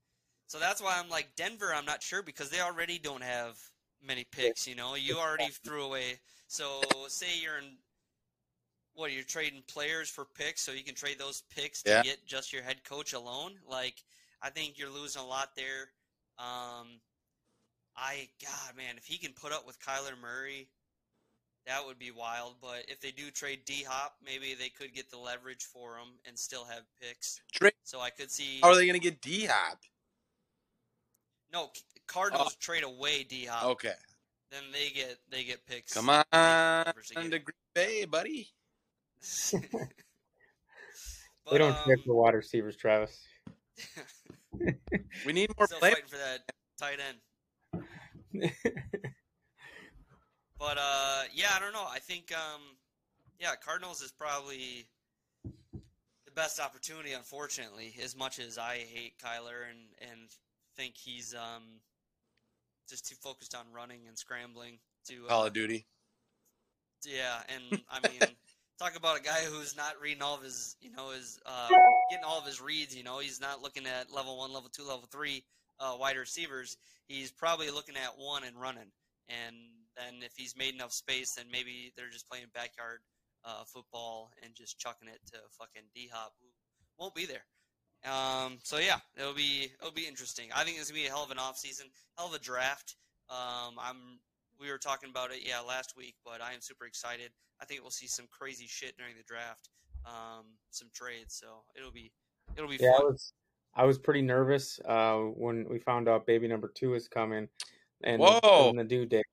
[0.48, 1.72] So that's why I'm like Denver.
[1.74, 3.58] I'm not sure because they already don't have
[4.06, 4.66] many picks.
[4.68, 6.20] You know, you already threw away.
[6.46, 7.78] So say you're in
[8.94, 12.02] what you're trading players for picks, so you can trade those picks to Yeah.
[12.02, 13.61] get just your head coach alone.
[13.66, 14.02] Like
[14.42, 15.92] I think you're losing a lot there.
[16.38, 17.00] Um,
[17.96, 20.68] I God man, if he can put up with Kyler Murray,
[21.66, 22.57] that would be wild.
[22.61, 26.09] But if they do trade D Hop, maybe they could get the leverage for him
[26.24, 27.40] and still have picks.
[27.52, 27.74] Trade.
[27.85, 28.61] So I could see.
[28.62, 29.78] How are they going to get D Hop?
[31.52, 31.70] No,
[32.07, 33.64] Cardinals trade away D Hop.
[33.72, 33.94] Okay.
[34.50, 35.94] Then they get they get picks.
[35.94, 38.48] Come on to Green Bay, buddy.
[41.50, 43.24] they don't um, check the wide receivers, Travis.
[45.26, 45.92] We need more Still play.
[45.92, 46.40] fighting for that
[46.78, 48.52] tight end.
[50.58, 51.87] But uh, yeah, I don't know.
[51.90, 52.61] I think um,
[53.40, 54.87] yeah, Cardinals is probably
[55.42, 57.14] the best opportunity.
[57.14, 60.30] Unfortunately, as much as I hate Kyler and and
[60.76, 61.80] think he's um
[62.88, 65.85] just too focused on running and scrambling to uh, Call of Duty.
[67.04, 68.20] Yeah, and I mean,
[68.83, 71.68] talk about a guy who's not reading all of his, you know, his uh,
[72.11, 72.97] getting all of his reads.
[72.97, 75.45] You know, he's not looking at level one, level two, level three
[75.79, 76.77] uh, wide receivers.
[77.07, 78.90] He's probably looking at one and running.
[79.29, 79.57] And
[79.97, 82.99] then if he's made enough space, then maybe they're just playing backyard
[83.45, 86.49] uh, football and just chucking it to fucking D Hop, who
[86.99, 87.45] won't be there.
[88.05, 90.47] Um, so yeah, it'll be it'll be interesting.
[90.55, 91.87] I think it's gonna be a hell of an off season,
[92.18, 92.97] hell of a draft.
[93.31, 94.18] Um, I'm
[94.62, 97.31] we were talking about it yeah last week, but I am super excited.
[97.61, 99.70] I think we'll see some crazy shit during the draft,
[100.07, 101.35] um, some trades.
[101.35, 102.12] So it'll be
[102.57, 103.33] it'll be Yeah, I was
[103.75, 107.48] I was pretty nervous uh, when we found out baby number two is coming,
[108.05, 108.68] and Whoa.
[108.70, 109.25] and the due date.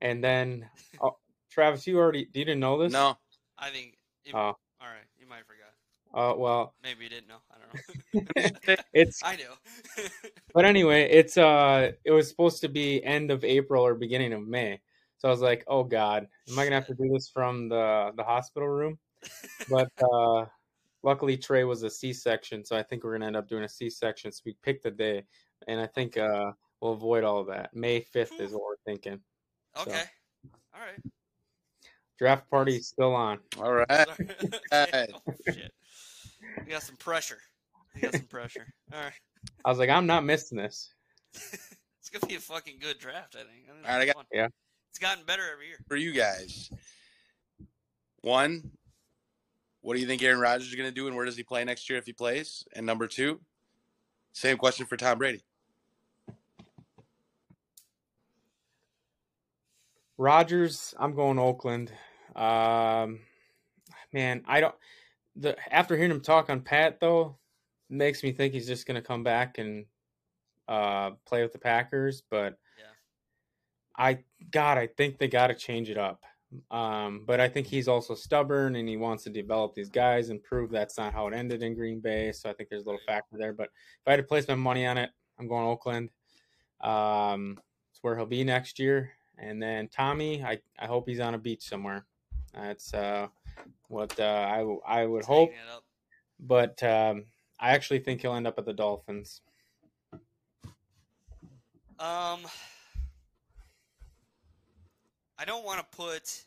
[0.00, 0.68] And then,
[1.02, 1.16] oh,
[1.50, 2.92] Travis, you already you didn't know this?
[2.92, 3.16] No.
[3.58, 3.94] I think.
[4.24, 4.38] You, Oh.
[4.38, 5.67] all right, you might have forgot.
[6.14, 7.36] Uh, well, Maybe you didn't know.
[7.50, 8.76] I don't know.
[8.92, 10.04] it's I knew.
[10.54, 14.46] but anyway, it's uh, it was supposed to be end of April or beginning of
[14.46, 14.80] May.
[15.18, 18.12] So I was like, oh god, am I gonna have to do this from the
[18.16, 18.98] the hospital room?
[19.68, 20.46] But uh,
[21.02, 24.32] luckily Trey was a C-section, so I think we're gonna end up doing a C-section.
[24.32, 25.24] So we picked the day,
[25.66, 27.74] and I think uh, we'll avoid all of that.
[27.74, 29.20] May fifth is what we're thinking.
[29.76, 30.02] So, okay.
[30.74, 31.12] All right.
[32.18, 33.40] draft party still on.
[33.60, 34.08] All right.
[34.72, 35.72] Oh, shit.
[36.64, 37.38] We got some pressure.
[37.94, 38.66] We got some pressure.
[38.92, 39.12] All right.
[39.64, 40.92] I was like, I'm not missing this.
[42.10, 43.36] It's gonna be a fucking good draft.
[43.36, 43.66] I think.
[43.68, 44.24] All right, I got fun.
[44.32, 44.48] Yeah.
[44.88, 45.76] It's gotten better every year.
[45.88, 46.70] for you guys.
[48.22, 48.70] One,
[49.82, 51.62] what do you think Aaron Rodgers is going to do, and where does he play
[51.64, 52.64] next year if he plays?
[52.74, 53.40] And number two,
[54.32, 55.42] same question for Tom Brady.
[60.16, 61.92] Rodgers, I'm going Oakland.
[62.34, 63.20] Um,
[64.12, 64.74] man, I don't.
[65.38, 67.36] The after hearing him talk on Pat though,
[67.88, 69.86] makes me think he's just going to come back and
[70.68, 72.22] uh, play with the Packers.
[72.28, 72.58] But
[73.96, 74.18] I,
[74.50, 76.22] God, I think they got to change it up.
[76.70, 80.42] Um, but I think he's also stubborn and he wants to develop these guys and
[80.42, 82.32] prove that's not how it ended in Green Bay.
[82.32, 83.52] So I think there's a little factor there.
[83.52, 86.10] But if I had to place my money on it, I'm going Oakland.
[86.80, 87.58] Um,
[87.90, 91.38] it's where he'll be next year, and then Tommy, I, I hope he's on a
[91.38, 92.06] beach somewhere.
[92.54, 93.26] That's uh,
[93.88, 95.50] what uh, I I would hope,
[96.38, 97.24] but um,
[97.60, 99.40] I actually think he'll end up at the Dolphins.
[102.00, 102.40] Um,
[105.38, 106.44] I don't want to put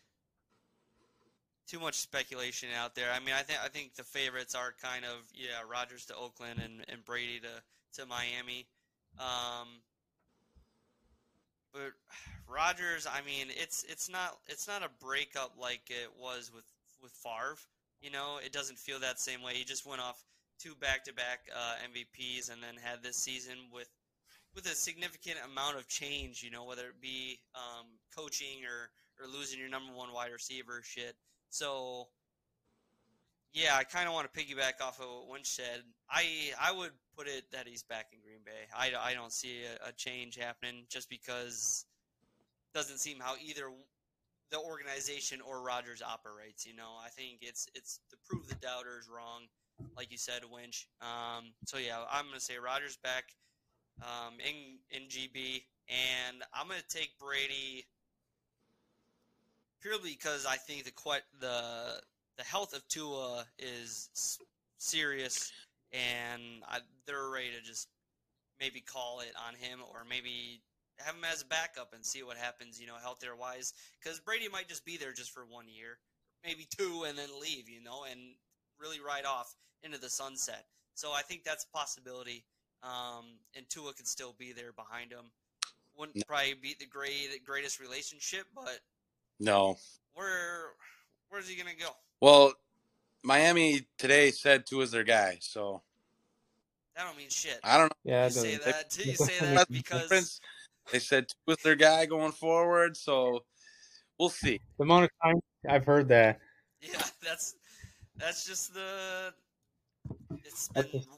[1.67, 3.07] too much speculation out there.
[3.13, 6.61] I mean, I think I think the favorites are kind of yeah, Rodgers to Oakland
[6.63, 8.67] and, and Brady to to Miami.
[9.19, 9.67] Um,
[11.73, 11.93] but
[12.47, 16.65] Rodgers, I mean, it's it's not it's not a breakup like it was with
[17.01, 17.57] with Favre.
[18.01, 19.53] You know, it doesn't feel that same way.
[19.53, 20.23] He just went off
[20.59, 23.89] two back-to-back uh, MVPs and then had this season with
[24.53, 27.85] with a significant amount of change, you know, whether it be um,
[28.15, 28.89] coaching or,
[29.23, 31.15] or losing your number one wide receiver shit.
[31.49, 32.09] So,
[33.53, 35.83] yeah, I kind of want to piggyback off of what Winch said.
[36.09, 38.67] I I would put it that he's back in Green Bay.
[38.75, 41.85] I, I don't see a, a change happening just because
[42.73, 43.69] doesn't seem how either
[44.51, 46.65] the organization or Rodgers operates.
[46.65, 49.47] You know, I think it's it's to prove the doubters wrong,
[49.95, 50.87] like you said, Winch.
[51.01, 53.33] Um, so yeah, I'm gonna say Rodgers back
[54.01, 57.85] um, in in GB, and I'm gonna take Brady
[59.81, 62.01] purely because I think the que- the
[62.37, 64.39] the health of Tua is
[64.77, 65.51] serious,
[65.91, 67.87] and I, they're ready to just
[68.59, 70.61] maybe call it on him, or maybe
[71.05, 73.73] have him as a backup and see what happens, you know, healthier wise.
[74.01, 75.97] Because Brady might just be there just for one year,
[76.43, 78.19] maybe two, and then leave, you know, and
[78.79, 80.65] really ride off into the sunset.
[80.95, 82.45] So I think that's a possibility
[82.83, 85.31] um, and Tua could still be there behind him.
[85.97, 86.23] Wouldn't No.
[86.27, 88.79] probably be the great greatest relationship, but
[89.39, 89.77] No.
[90.13, 90.73] where
[91.29, 91.89] where's he gonna go?
[92.19, 92.53] Well,
[93.23, 95.83] Miami today said two is their guy, so
[96.95, 97.59] That don't mean shit.
[97.63, 98.11] I don't know.
[98.11, 98.65] Yeah, you say doesn't.
[98.65, 98.97] that.
[98.97, 100.41] You say that because Difference.
[100.91, 103.43] They said two is their guy going forward, so
[104.19, 104.59] we'll see.
[104.77, 105.39] The amount of time
[105.69, 106.39] I've heard that.
[106.81, 107.55] yeah, that's
[108.17, 109.33] that's just the
[110.45, 111.09] it's That's been just-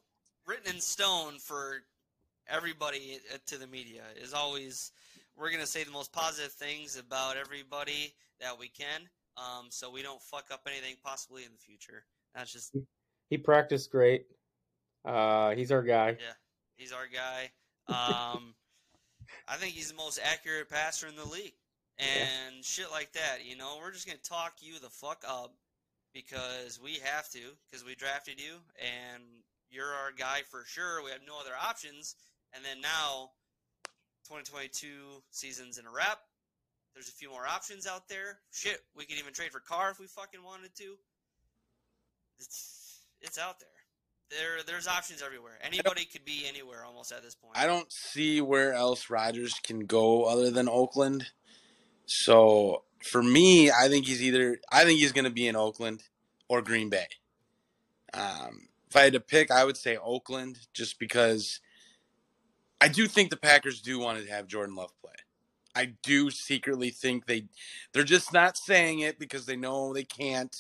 [0.45, 1.83] written in stone for
[2.49, 4.91] everybody uh, to the media is always
[5.37, 9.01] we're gonna say the most positive things about everybody that we can,
[9.37, 12.03] um, so we don't fuck up anything possibly in the future.
[12.35, 12.75] That's just
[13.29, 14.25] He practiced great.
[15.05, 16.09] Uh, he's our guy.
[16.19, 16.33] yeah,
[16.77, 17.49] he's our guy.
[17.87, 18.53] Um,
[19.47, 21.53] I think he's the most accurate passer in the league,
[21.97, 23.45] and shit like that.
[23.45, 25.53] You know, we're just gonna talk you the fuck up
[26.13, 29.23] because we have to, because we drafted you, and
[29.69, 31.03] you're our guy for sure.
[31.03, 32.15] We have no other options.
[32.55, 33.31] And then now,
[34.29, 36.19] 2022 seasons in a wrap.
[36.93, 38.37] There's a few more options out there.
[38.51, 40.95] Shit, we could even trade for Carr if we fucking wanted to.
[42.37, 43.72] It's it's out there.
[44.29, 45.59] There there's options everywhere.
[45.61, 47.57] Anybody could be anywhere almost at this point.
[47.57, 51.27] I don't see where else Rodgers can go other than Oakland.
[52.05, 56.03] So for me, I think he's either I think he's going to be in Oakland
[56.47, 57.07] or Green Bay.
[58.13, 61.59] Um, if I had to pick, I would say Oakland, just because
[62.79, 65.13] I do think the Packers do want to have Jordan Love play.
[65.75, 67.45] I do secretly think they
[67.93, 70.55] they're just not saying it because they know they can't.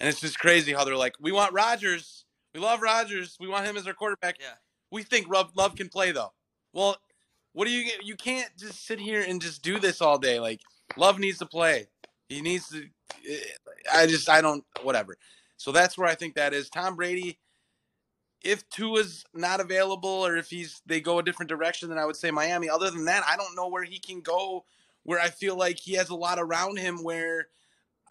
[0.00, 2.23] And it's just crazy how they're like, we want Rodgers,
[2.54, 4.36] we love Rodgers, we want him as our quarterback.
[4.40, 4.54] Yeah.
[4.90, 6.32] We think Love, can play though.
[6.72, 6.96] Well,
[7.52, 8.06] what do you get?
[8.06, 10.38] You can't just sit here and just do this all day.
[10.38, 10.60] Like
[10.96, 11.88] Love needs to play.
[12.28, 12.84] He needs to.
[13.28, 13.38] Eh,
[13.92, 15.16] I just I don't whatever.
[15.56, 16.70] So that's where I think that is.
[16.70, 17.38] Tom Brady.
[18.42, 22.16] If Tua's not available, or if he's they go a different direction, then I would
[22.16, 22.68] say Miami.
[22.68, 24.64] Other than that, I don't know where he can go.
[25.02, 27.02] Where I feel like he has a lot around him.
[27.02, 27.48] Where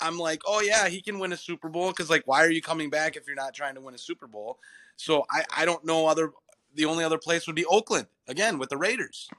[0.03, 1.89] I'm like, oh yeah, he can win a Super Bowl.
[1.89, 4.27] Because like, why are you coming back if you're not trying to win a Super
[4.27, 4.59] Bowl?
[4.97, 6.31] So I I don't know other.
[6.75, 9.29] The only other place would be Oakland again with the Raiders.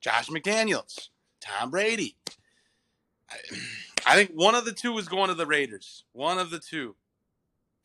[0.00, 1.08] Josh McDaniels,
[1.40, 2.16] Tom Brady.
[3.30, 3.36] I,
[4.06, 6.04] I think one of the two is going to the Raiders.
[6.12, 6.96] One of the two.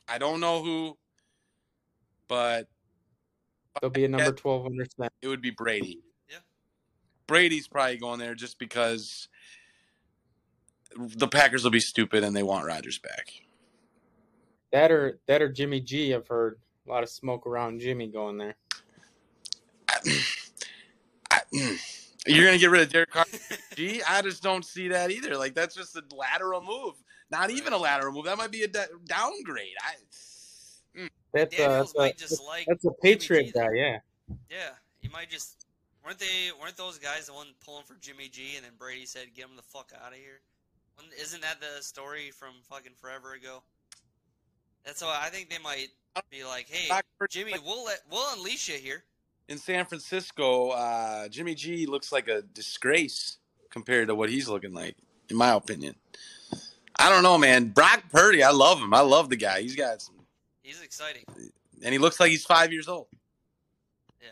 [0.08, 0.98] I don't know who,
[2.28, 2.68] but
[3.82, 4.86] There'll be a number twelve under
[5.22, 6.00] it would be Brady.
[6.30, 6.38] Yeah.
[7.28, 9.28] Brady's probably going there just because
[10.98, 13.32] the Packers will be stupid and they want Rodgers back.
[14.72, 16.14] That or that or Jimmy G.
[16.14, 18.56] I've heard a lot of smoke around Jimmy going there.
[21.32, 21.42] I,
[22.26, 23.26] you're gonna get rid of Derek Carr?
[23.76, 25.38] Gee, I just don't see that either.
[25.38, 26.96] Like that's just a lateral move.
[27.30, 28.26] Not even a lateral move.
[28.26, 29.76] That might be a da- downgrade.
[29.82, 33.70] I, That's uh, Daniels that's, a, might just like that's a Patriot guy.
[33.74, 34.00] Yeah.
[34.50, 34.70] Yeah,
[35.00, 35.66] he might just
[36.06, 39.28] weren't they weren't those guys the one pulling for Jimmy G and then Brady said
[39.36, 40.42] get him the fuck out of here?
[40.96, 43.64] When, isn't that the story from fucking forever ago?
[44.86, 45.90] That's why I think they might
[46.30, 46.90] be like, hey,
[47.30, 49.04] Jimmy, we'll let we'll unleash you here.
[49.48, 53.38] in San Francisco, uh, Jimmy G looks like a disgrace
[53.70, 54.96] compared to what he's looking like,
[55.30, 55.96] in my opinion.
[57.00, 57.70] I don't know, man.
[57.70, 58.94] Brock Purdy, I love him.
[58.94, 59.62] I love the guy.
[59.62, 60.16] He's got some,
[60.62, 61.24] He's exciting.
[61.84, 63.08] and he looks like he's five years old.
[64.22, 64.28] Yeah.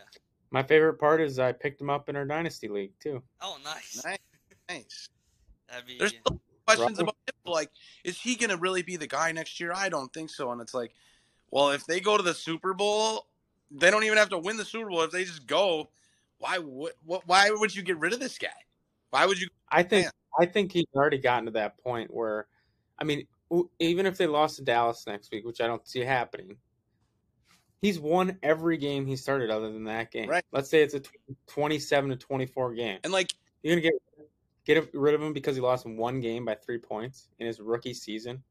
[0.50, 3.22] My favorite part is I picked him up in our dynasty league too.
[3.40, 4.02] Oh, nice.
[4.04, 4.18] Nice,
[4.68, 5.08] nice.
[5.68, 7.02] That'd be There's still questions Right.
[7.02, 7.70] about him, like,
[8.04, 9.72] is he going to really be the guy next year?
[9.74, 10.50] I don't think so.
[10.52, 10.92] And it's like,
[11.50, 13.26] well, if they go to the Super Bowl,
[13.70, 15.02] they don't even have to win the Super Bowl.
[15.02, 15.90] If they just go,
[16.38, 16.92] why would?
[17.04, 18.48] Why would you get rid of this guy?
[19.10, 19.48] Why would you?
[19.70, 20.12] I think Man.
[20.40, 22.46] I think he's already gotten to that point where,
[22.98, 23.26] I mean,
[23.78, 26.56] even if they lost to Dallas next week, which I don't see happening,
[27.80, 30.28] he's won every game he started other than that game.
[30.28, 30.44] Right.
[30.52, 31.02] Let's say it's a
[31.46, 32.98] twenty-seven to twenty-four game.
[33.04, 33.32] And like,
[33.62, 33.92] You're gonna get
[34.64, 37.94] get rid of him because he lost one game by three points in his rookie
[37.94, 38.42] season.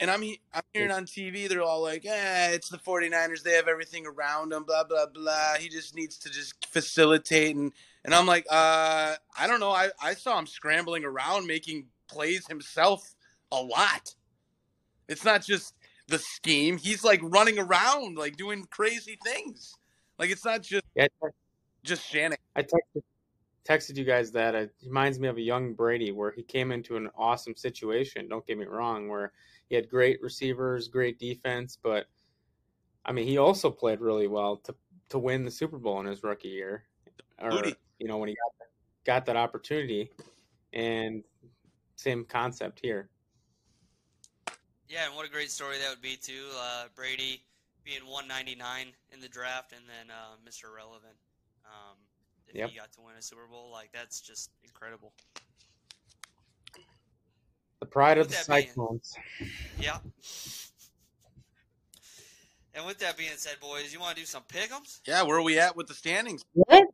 [0.00, 3.42] and I'm he- I'm hearing on TV, they're all like, eh, it's the 49ers.
[3.42, 4.64] They have everything around him.
[4.64, 5.54] Blah blah blah.
[5.58, 7.72] He just needs to just facilitate and
[8.04, 9.70] and I'm like, uh, I don't know.
[9.72, 13.14] I I saw him scrambling around, making plays himself
[13.52, 14.14] a lot.
[15.06, 15.74] It's not just
[16.08, 16.78] the scheme.
[16.78, 19.74] He's like running around, like doing crazy things.
[20.18, 21.08] Like it's not just Yeah,
[21.84, 22.38] just Shannon.
[22.56, 23.02] I texted,
[23.68, 26.96] texted you guys that it reminds me of a young Brady where he came into
[26.96, 28.28] an awesome situation.
[28.28, 29.32] Don't get me wrong, where
[29.68, 32.06] he had great receivers, great defense, but
[33.04, 34.74] I mean, he also played really well to
[35.10, 36.84] to win the Super Bowl in his rookie year,
[37.40, 37.74] or Booty.
[37.98, 38.66] you know when he got
[39.04, 40.10] got that opportunity,
[40.72, 41.24] and
[41.96, 43.08] same concept here.
[44.88, 46.46] Yeah, and what a great story that would be too.
[46.58, 47.42] Uh, Brady
[47.84, 50.74] being 199 in the draft, and then uh, Mr.
[50.74, 51.16] Relevant.
[51.64, 51.96] Um,
[52.50, 52.70] if Yep.
[52.70, 55.12] he got to win a Super Bowl, like that's just incredible.
[57.80, 59.14] The pride of the that being- Cyclones.
[59.78, 59.98] Yeah.
[62.74, 65.00] And with that being said, boys, you want to do some pick'ems?
[65.06, 66.44] Yeah, where are we at with the standings?
[66.52, 66.86] What?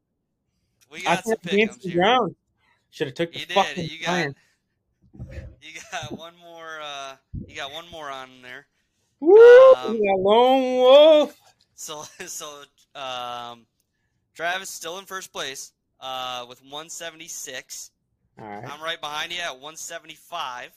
[0.90, 2.02] We I got some thought the game's pick'ems the here.
[2.02, 2.36] ground.
[2.90, 3.54] Should have took the You did.
[3.54, 4.10] fucking You got.
[4.14, 4.34] iron.
[5.60, 6.78] You got one more.
[6.82, 8.66] Uh, you got one more on there.
[9.20, 9.74] Woo!
[9.74, 11.40] Um, we got lone wolf.
[11.74, 12.62] So so
[12.94, 13.66] um,
[14.36, 17.90] Travis still in first place uh, with 176.
[18.38, 18.64] All right.
[18.70, 20.70] I'm right behind you at 175.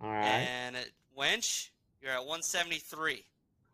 [0.00, 0.24] All right.
[0.24, 0.86] And at
[1.18, 3.24] Wench, you're at 173.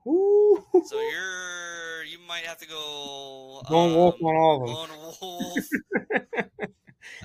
[0.07, 0.65] Woo!
[0.87, 4.75] So you're you might have to go Lone wolf um, on all of them.
[4.75, 6.55] Lone wolf.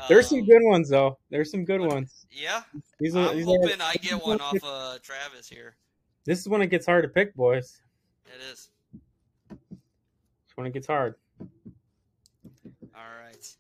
[0.10, 1.18] There's some Um, good ones though.
[1.30, 2.26] There's some good ones.
[2.30, 2.64] Yeah,
[3.00, 5.78] These are, I'm these are- hoping I get one off uh, Travis here.
[6.26, 7.82] This is when it gets hard to pick, boys.
[8.26, 8.70] It is.
[9.52, 11.16] It's when it gets hard.
[12.96, 13.56] All right.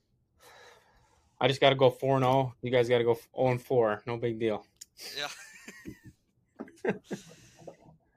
[1.39, 2.55] I just got to go four and zero.
[2.61, 4.01] You guys got to go zero and four.
[4.05, 4.65] No big deal.
[5.17, 5.27] Yeah.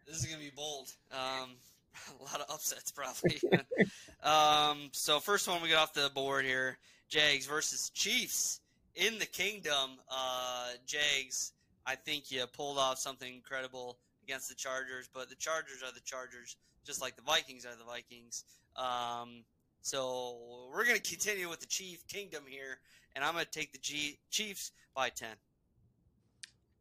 [0.07, 0.93] this is gonna be bold.
[1.13, 1.57] Um,
[2.21, 3.41] a lot of upsets probably.
[4.23, 8.61] um, so first one we got off the board here: Jags versus Chiefs
[8.95, 9.99] in the Kingdom.
[10.11, 11.53] Uh, Jags,
[11.87, 16.01] I think you pulled off something incredible against the Chargers, but the Chargers are the
[16.01, 18.45] Chargers, just like the Vikings are the Vikings.
[18.77, 19.45] Um,
[19.83, 22.79] so we're gonna continue with the Chief Kingdom here,
[23.15, 25.37] and I'm gonna take the G- Chiefs by ten.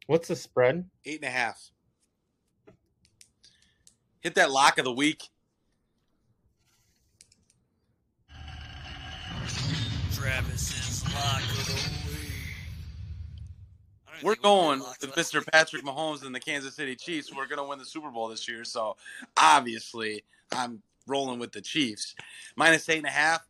[0.06, 0.88] What's the spread?
[1.04, 1.70] Eight and a half.
[4.20, 5.28] Hit that lock of the week.
[10.12, 11.72] Travis's lock of the
[12.10, 12.32] week.
[14.06, 15.46] I don't even We're think we did going locks with last Mr.
[15.52, 17.32] Patrick Mahomes and the Kansas City Chiefs.
[17.32, 18.64] We're going to win the Super Bowl this year.
[18.64, 18.96] So
[19.36, 22.14] obviously, I'm rolling with the Chiefs.
[22.56, 23.40] Minus eight and a half.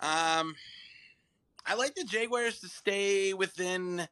[0.00, 0.54] Um,
[1.64, 4.06] I like the Jaguars to stay within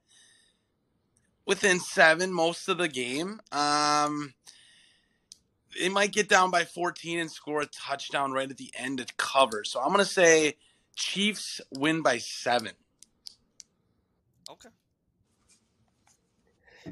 [1.46, 3.40] within seven most of the game.
[3.50, 4.34] Um,
[5.78, 9.06] they might get down by 14 and score a touchdown right at the end to
[9.16, 9.64] cover.
[9.64, 10.56] So I'm going to say
[10.96, 12.72] Chiefs win by seven.
[14.50, 14.68] Okay.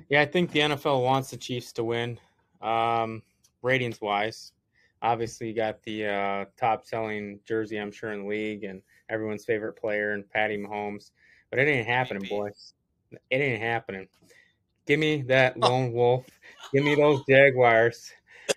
[0.08, 2.18] Yeah, I think the NFL wants the Chiefs to win.
[2.60, 3.22] Um,
[3.62, 4.52] ratings wise,
[5.02, 9.44] obviously you got the uh, top selling jersey, I'm sure, in the league, and everyone's
[9.44, 11.10] favorite player, and Patty Mahomes.
[11.50, 12.74] But it ain't happening, boys.
[13.30, 14.08] It ain't happening.
[14.86, 16.26] Give me that lone wolf.
[16.72, 18.10] Give me those Jaguars.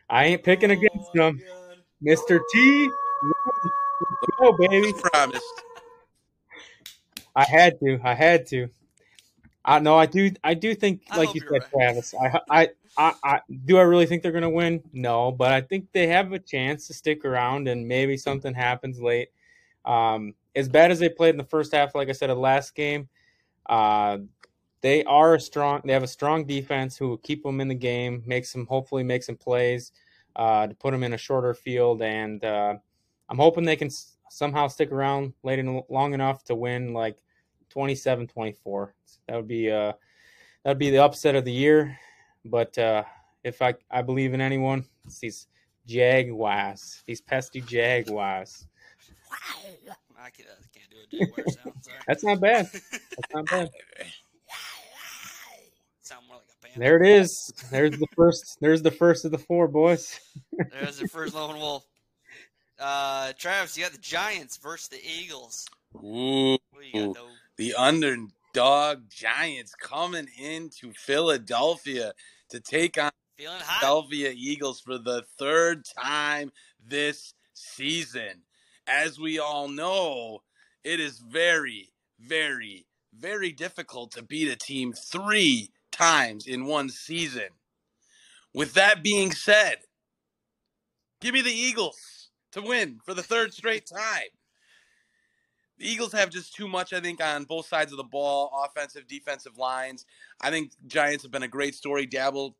[0.09, 1.41] I ain't picking against them.
[2.05, 2.39] Mr.
[2.51, 2.89] T,
[4.39, 4.93] go, baby.
[4.93, 5.43] Promise.
[7.35, 7.99] I had to.
[8.03, 8.69] I had to.
[9.63, 10.31] I no, I do.
[10.43, 12.13] I do think, I like you said, Travis.
[12.19, 13.77] I, I, I, I, do.
[13.77, 14.81] I really think they're going to win?
[14.93, 18.99] No, but I think they have a chance to stick around, and maybe something happens
[19.01, 19.29] late.
[19.85, 22.41] Um, as bad as they played in the first half, like I said, of the
[22.41, 23.07] last game,
[23.67, 24.17] uh,
[24.81, 25.81] they are a strong.
[25.85, 29.03] They have a strong defense who will keep them in the game, make some, hopefully,
[29.03, 29.91] make some plays
[30.35, 32.75] uh, to put them in a shorter field, and uh,
[33.29, 37.17] I'm hoping they can s- somehow stick around late and long enough to win like
[37.75, 38.89] 27-24.
[39.27, 39.93] That would be uh
[40.63, 41.97] that would be the upset of the year.
[42.45, 43.03] But uh
[43.43, 45.47] if I I believe in anyone, it's these
[45.87, 48.67] Jaguars, these pesky Jaguars.
[50.23, 51.75] I can't, I can't do a Jaguar sound.
[52.07, 52.67] That's not bad.
[52.71, 53.69] That's not bad.
[56.01, 56.79] Sound more like a panda.
[56.79, 57.53] There it is.
[57.71, 58.57] There's the first.
[58.59, 60.19] There's the first of the four boys.
[60.71, 61.85] There's the first lone wolf.
[62.79, 65.67] Uh, Travis, you got the Giants versus the Eagles.
[66.03, 67.29] Ooh, What do you got, though?
[67.61, 72.13] The underdog Giants coming into Philadelphia
[72.49, 73.11] to take on?
[73.37, 76.51] Philadelphia Eagles for the third time
[76.83, 78.41] this season.
[78.87, 80.39] As we all know,
[80.83, 87.49] it is very, very, very difficult to beat a team three times in one season.
[88.55, 89.77] With that being said,
[91.19, 94.29] give me the Eagles to win for the third straight time.
[95.81, 99.07] The Eagles have just too much, I think, on both sides of the ball, offensive,
[99.07, 100.05] defensive lines.
[100.39, 102.05] I think Giants have been a great story.
[102.05, 102.53] Daboll,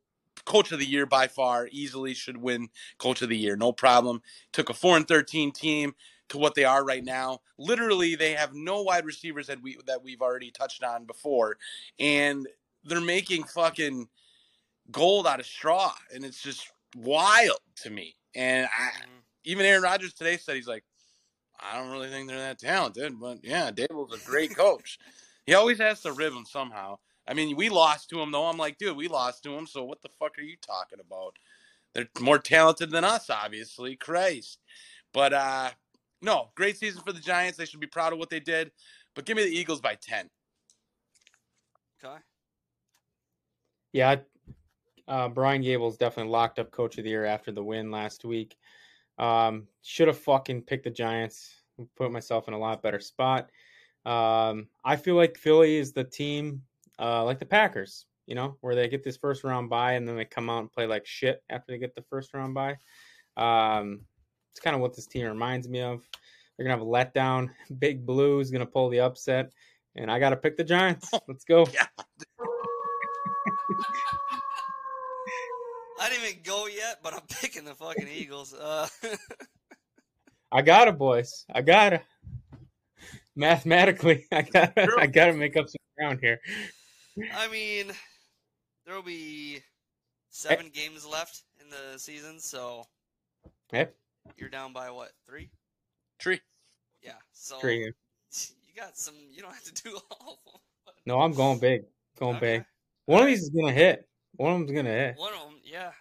[0.46, 4.24] coach of the year by far, easily should win coach of the year, no problem.
[4.54, 5.94] Took a four and thirteen team
[6.30, 7.42] to what they are right now.
[7.60, 11.58] Literally, they have no wide receivers that we that we've already touched on before,
[12.00, 12.48] and
[12.84, 14.08] they're making fucking
[14.90, 18.16] gold out of straw, and it's just wild to me.
[18.34, 19.20] And I, mm-hmm.
[19.44, 20.86] even Aaron Rodgers today said he's like,
[21.62, 24.98] I don't really think they're that talented, but yeah, Daboll's a great coach.
[25.46, 26.98] he always has to rib him somehow.
[27.28, 28.46] I mean, we lost to him though.
[28.46, 29.68] I'm like, dude, we lost to him.
[29.68, 31.38] So what the fuck are you talking about?
[31.94, 33.96] They're more talented than us, obviously.
[33.96, 34.60] Christ.
[35.14, 35.70] But uh
[36.22, 37.58] no, great season for the Giants.
[37.58, 38.72] They should be proud of what they did.
[39.16, 40.30] But give me the Eagles by ten.
[42.04, 42.18] Okay.
[43.94, 44.16] Yeah,
[45.08, 48.56] uh, Brian Daboll's definitely locked up coach of the year after the win last week.
[49.22, 51.62] Um, should have fucking picked the Giants.
[51.96, 53.50] Put myself in a lot better spot.
[54.06, 56.64] Um, I feel like Philly is the team,
[57.00, 60.16] uh, like the Packers, you know, where they get this first round bye and then
[60.16, 62.78] they come out and play like shit after they get the first round bye.
[63.38, 64.02] Um,
[64.52, 66.04] it's kind of what this team reminds me of.
[66.58, 67.50] They're gonna have a letdown.
[67.80, 69.52] Big Blue is gonna pull the upset,
[69.96, 71.12] and I gotta pick the Giants.
[71.28, 71.66] Let's go.
[76.52, 78.54] I go yet, but I'm picking the fucking Eagles.
[78.54, 78.88] Uh,
[80.52, 81.46] I got it, boys.
[81.54, 82.02] I got it.
[83.36, 86.40] Mathematically, I got to I got to make up some ground here.
[87.34, 87.92] I mean,
[88.86, 89.60] there will be
[90.30, 92.84] seven games left in the season, so
[93.72, 93.96] Yep.
[94.38, 95.50] you're down by what three?
[96.20, 96.42] Three.
[97.02, 97.14] Yeah.
[97.32, 97.80] So Three.
[97.86, 97.94] you
[98.76, 99.16] got some.
[99.32, 100.54] You don't have to do all of
[100.86, 100.94] them.
[101.06, 101.84] No, I'm going big.
[102.20, 102.58] Going Okay.
[102.58, 102.66] big.
[103.06, 104.08] One of these is gonna hit.
[104.36, 105.16] One of them's gonna hit.
[105.18, 105.92] One of them, yeah.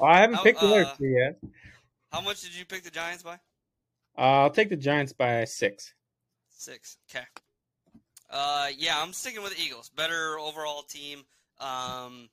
[0.00, 1.38] Oh, I haven't How- picked the other uh, yet.
[2.10, 3.34] How much did you pick the Giants by?
[4.18, 5.94] Uh, I'll take the Giants by six.
[6.50, 6.98] Six.
[7.10, 7.24] Okay.
[8.28, 9.90] Uh, yeah, I'm sticking with the Eagles.
[9.90, 11.22] Better overall team.
[11.60, 12.28] Um,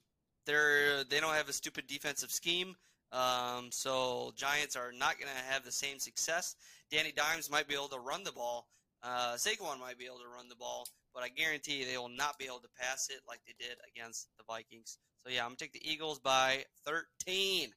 [0.46, 2.76] they're they don't have a stupid defensive scheme.
[3.12, 6.56] Um, so Giants are not going to have the same success.
[6.92, 8.68] Danny Dimes might be able to run the ball.
[9.04, 12.38] Uh, Saquon might be able to run the ball, but I guarantee they will not
[12.38, 14.98] be able to pass it like they did against the Vikings.
[15.24, 17.72] So yeah, I'm gonna take the Eagles by 13.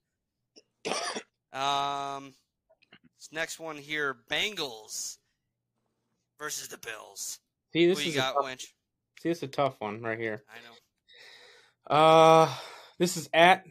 [1.52, 2.32] Um,
[3.18, 5.18] this next one here, Bengals
[6.38, 7.40] versus the Bills.
[7.74, 8.74] See, this Who you is a got, tough, Winch?
[9.20, 10.42] see, this is a tough one right here.
[10.48, 11.94] I know.
[11.94, 12.54] Uh,
[12.98, 13.66] this is at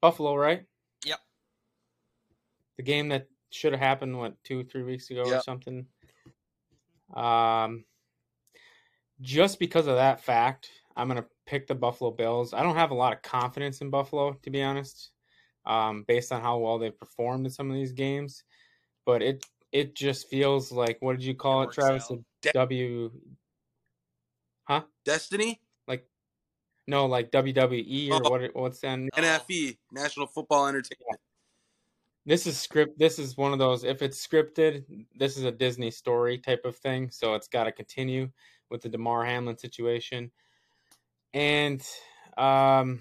[0.00, 0.64] Buffalo, right?
[1.04, 1.20] Yep.
[2.76, 5.86] The game that should have happened what two, three weeks ago or something.
[7.14, 7.84] Um,
[9.20, 12.52] just because of that fact, I'm gonna pick the Buffalo Bills.
[12.52, 15.10] I don't have a lot of confidence in Buffalo, to be honest,
[15.64, 18.44] um, based on how well they've performed in some of these games.
[19.04, 22.10] But it it just feels like what did you call it, works Travis?
[22.10, 22.18] A
[22.52, 23.10] W,
[24.64, 24.82] huh?
[25.04, 25.60] Destiny?
[25.86, 26.06] Like
[26.86, 28.30] no, like WWE or Oh.
[28.30, 28.54] what?
[28.54, 28.98] What's that?
[28.98, 31.20] NFE, National Football Entertainment.
[32.26, 32.98] This is script.
[32.98, 33.84] This is one of those.
[33.84, 37.08] If it's scripted, this is a Disney story type of thing.
[37.10, 38.28] So it's got to continue
[38.68, 40.32] with the Damar Hamlin situation,
[41.32, 41.80] and
[42.36, 43.00] um,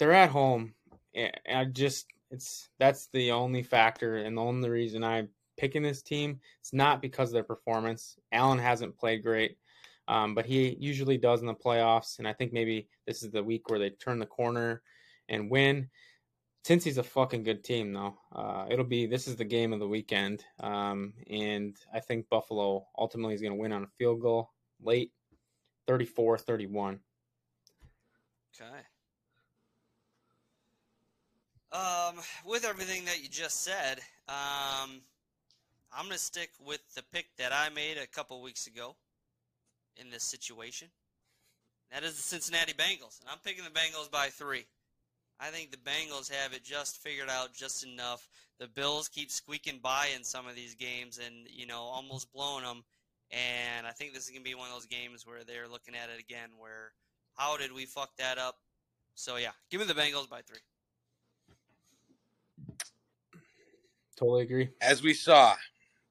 [0.00, 0.74] they're at home.
[1.16, 6.40] I just it's that's the only factor and the only reason I'm picking this team.
[6.60, 8.16] It's not because of their performance.
[8.32, 9.56] Allen hasn't played great,
[10.08, 12.18] um, but he usually does in the playoffs.
[12.18, 14.82] And I think maybe this is the week where they turn the corner
[15.28, 15.88] and win.
[16.66, 19.78] Since he's a fucking good team, though, uh, it'll be this is the game of
[19.78, 24.20] the weekend, um, and I think Buffalo ultimately is going to win on a field
[24.20, 24.50] goal
[24.82, 25.12] late,
[25.86, 26.98] 34-31.
[28.52, 28.64] Okay.
[31.70, 35.02] Um, with everything that you just said, um,
[35.92, 38.96] I'm going to stick with the pick that I made a couple weeks ago
[39.98, 40.88] in this situation.
[41.92, 43.20] That is the Cincinnati Bengals.
[43.20, 44.66] And I'm picking the Bengals by three.
[45.38, 48.28] I think the Bengals have it just figured out just enough.
[48.58, 52.64] The Bills keep squeaking by in some of these games and, you know, almost blowing
[52.64, 52.84] them.
[53.30, 55.94] And I think this is going to be one of those games where they're looking
[55.94, 56.92] at it again where
[57.34, 58.56] how did we fuck that up?
[59.14, 60.58] So, yeah, give me the Bengals by three.
[64.16, 64.70] Totally agree.
[64.80, 65.54] As we saw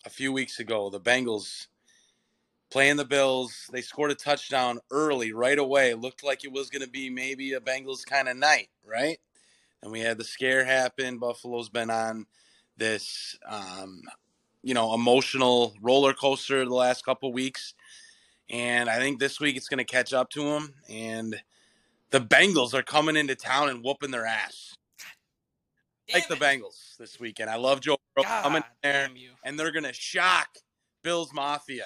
[0.05, 1.67] a few weeks ago, the Bengals
[2.75, 5.93] playing the Bills, they scored a touchdown early, right away.
[5.93, 9.17] Looked like it was going to be maybe a Bengals kind of night, right?
[9.81, 11.17] And we had the scare happen.
[11.17, 12.25] Buffalo's been on
[12.75, 14.01] this, um,
[14.61, 17.75] you know, emotional roller coaster the last couple weeks.
[18.49, 20.73] And I think this week it's going to catch up to them.
[20.89, 21.41] And
[22.09, 24.73] the Bengals are coming into town and whooping their ass.
[26.13, 27.49] like the Bengals this weekend.
[27.49, 29.07] I love Joe Burrow God coming there,
[29.45, 30.49] and they're going to shock
[31.03, 31.85] Bills Mafia.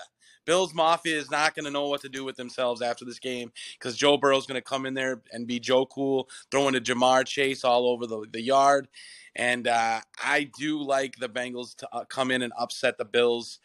[0.50, 3.52] Bills Mafia is not going to know what to do with themselves after this game
[3.78, 7.24] because Joe Burrow's going to come in there and be Joe Cool, throwing to Ja'Marr
[7.24, 8.88] Chase all over the, the yard.
[9.36, 13.60] And uh, I do like the Bengals to uh, come in and upset the Bills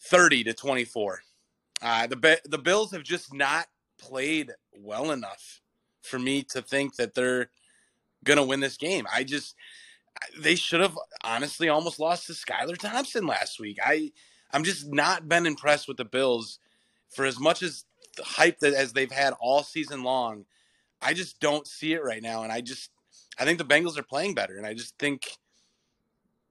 [0.00, 1.22] 30 to 24.
[1.80, 3.68] Uh, the, the Bills have just not
[3.98, 5.60] played well enough
[6.02, 7.50] for me to think that they're
[8.24, 9.06] going to win this game.
[9.14, 9.54] I just,
[10.36, 13.78] they should have honestly almost lost to Skylar Thompson last week.
[13.80, 14.10] I,
[14.52, 16.58] I'm just not been impressed with the Bills
[17.08, 17.84] for as much as
[18.16, 20.44] the hype that as they've had all season long.
[21.00, 22.90] I just don't see it right now, and I just
[23.38, 25.38] I think the Bengals are playing better, and I just think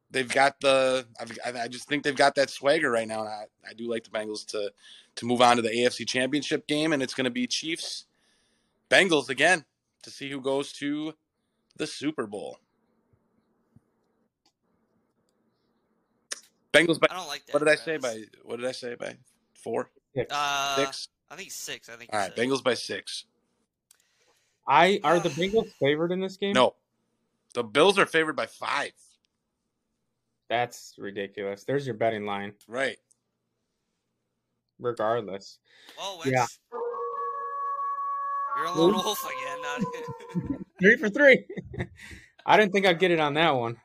[0.10, 3.46] they've got the I've, I just think they've got that swagger right now, and I,
[3.70, 4.72] I do like the Bengals to
[5.16, 8.06] to move on to the AFC Championship game, and it's going to be Chiefs
[8.90, 9.66] Bengals again
[10.04, 11.14] to see who goes to
[11.76, 12.60] the Super Bowl.
[16.86, 17.54] Bengals by I don't like that.
[17.54, 19.16] what did I say by what did I say by
[19.64, 19.90] four
[20.30, 21.08] Uh, six?
[21.30, 21.90] I think six.
[21.90, 22.10] I think.
[22.14, 22.46] All right, you right, said.
[22.48, 23.26] Bengals by six.
[24.68, 26.54] I are the Bengals favored in this game?
[26.54, 26.76] No,
[27.54, 28.92] the Bills are favored by five.
[30.50, 31.64] That's ridiculous.
[31.66, 32.54] There's your betting line.
[32.68, 32.98] Right.
[34.80, 35.58] Regardless.
[36.00, 36.46] Oh, Wentz, Yeah.
[38.56, 40.60] You're a lone wolf again.
[40.80, 41.46] Three for three.
[42.46, 43.78] I didn't think I'd get it on that one.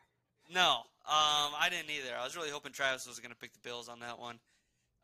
[0.52, 0.82] no.
[1.12, 2.16] Um, I didn't either.
[2.18, 4.38] I was really hoping Travis was going to pick the Bills on that one.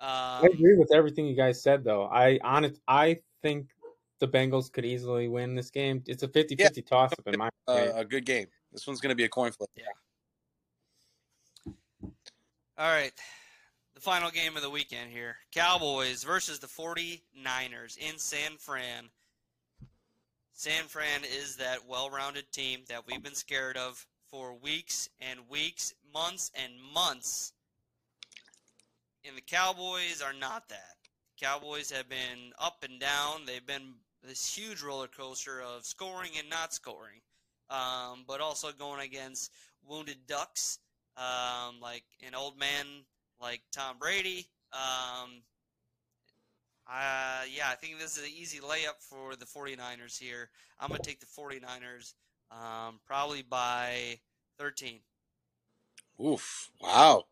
[0.00, 2.04] I Um, agree with everything you guys said though.
[2.04, 3.68] I honest I think
[4.20, 6.02] the Bengals could easily win this game.
[6.06, 7.98] It's a 50-50 toss up in my Uh, opinion.
[7.98, 8.46] a good game.
[8.72, 9.68] This one's going to be a coin flip.
[9.76, 9.84] Yeah.
[12.78, 13.12] All right.
[13.94, 19.10] The final game of the weekend here Cowboys versus the 49ers in San Fran.
[20.52, 25.40] San Fran is that well rounded team that we've been scared of for weeks and
[25.48, 27.52] weeks, months and months.
[29.26, 30.96] And the Cowboys are not that.
[31.40, 33.42] Cowboys have been up and down.
[33.46, 37.20] They've been this huge roller coaster of scoring and not scoring,
[37.70, 39.52] um, but also going against
[39.86, 40.78] wounded ducks
[41.18, 42.86] um, like an old man
[43.40, 44.48] like Tom Brady.
[44.72, 45.42] Um,
[46.86, 50.48] uh, yeah, I think this is an easy layup for the 49ers here.
[50.80, 52.14] I'm going to take the 49ers
[52.50, 54.18] um, probably by
[54.58, 55.00] 13.
[56.24, 56.70] Oof!
[56.80, 57.24] Wow!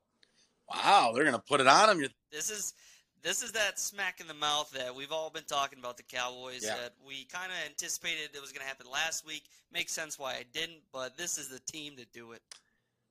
[0.69, 1.13] Wow!
[1.15, 2.09] They're going to put it on them.
[2.31, 2.75] This is
[3.23, 6.63] this is that smack in the mouth that we've all been talking about the Cowboys
[6.63, 6.77] Yeah.
[6.77, 9.45] that we kind of anticipated it was going to happen last week.
[9.73, 12.43] Makes sense why I didn't, but this is the team to do it.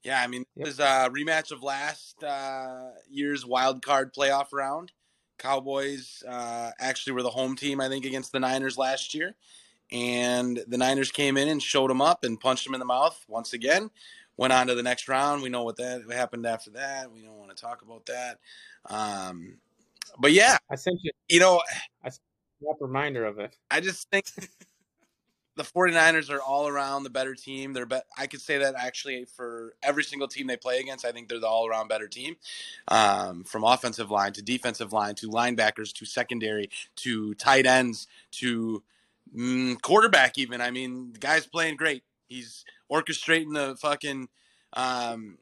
[0.04, 4.94] Yeah, I mean, this is a rematch of last uh, year's wild card playoff round.
[5.38, 9.36] Cowboys uh, actually were the home team, I think, against the Niners last year.
[9.96, 13.24] And the Niners came in and showed them up and punched them in the mouth
[13.30, 13.90] once again.
[14.36, 15.42] Went on to the next round.
[15.42, 17.14] We know what that what happened after that.
[17.14, 18.40] We don't want to talk about that.
[18.90, 19.60] Um,
[20.20, 21.62] but yeah, I sent you you know,
[22.04, 22.12] a
[22.82, 23.56] reminder of it.
[23.72, 24.26] I just think
[25.56, 27.72] the 49ers are all around the better team.
[27.72, 31.14] They're be- I could say that actually for every single team they play against, I
[31.14, 32.36] think they're the all around better team.
[32.90, 38.84] Um, from offensive line to defensive line to linebackers to secondary to tight ends to
[39.34, 40.62] mm, quarterback even.
[40.62, 42.04] I mean, the guy's playing great.
[42.28, 44.28] He's orchestrating the fucking
[44.74, 45.38] um,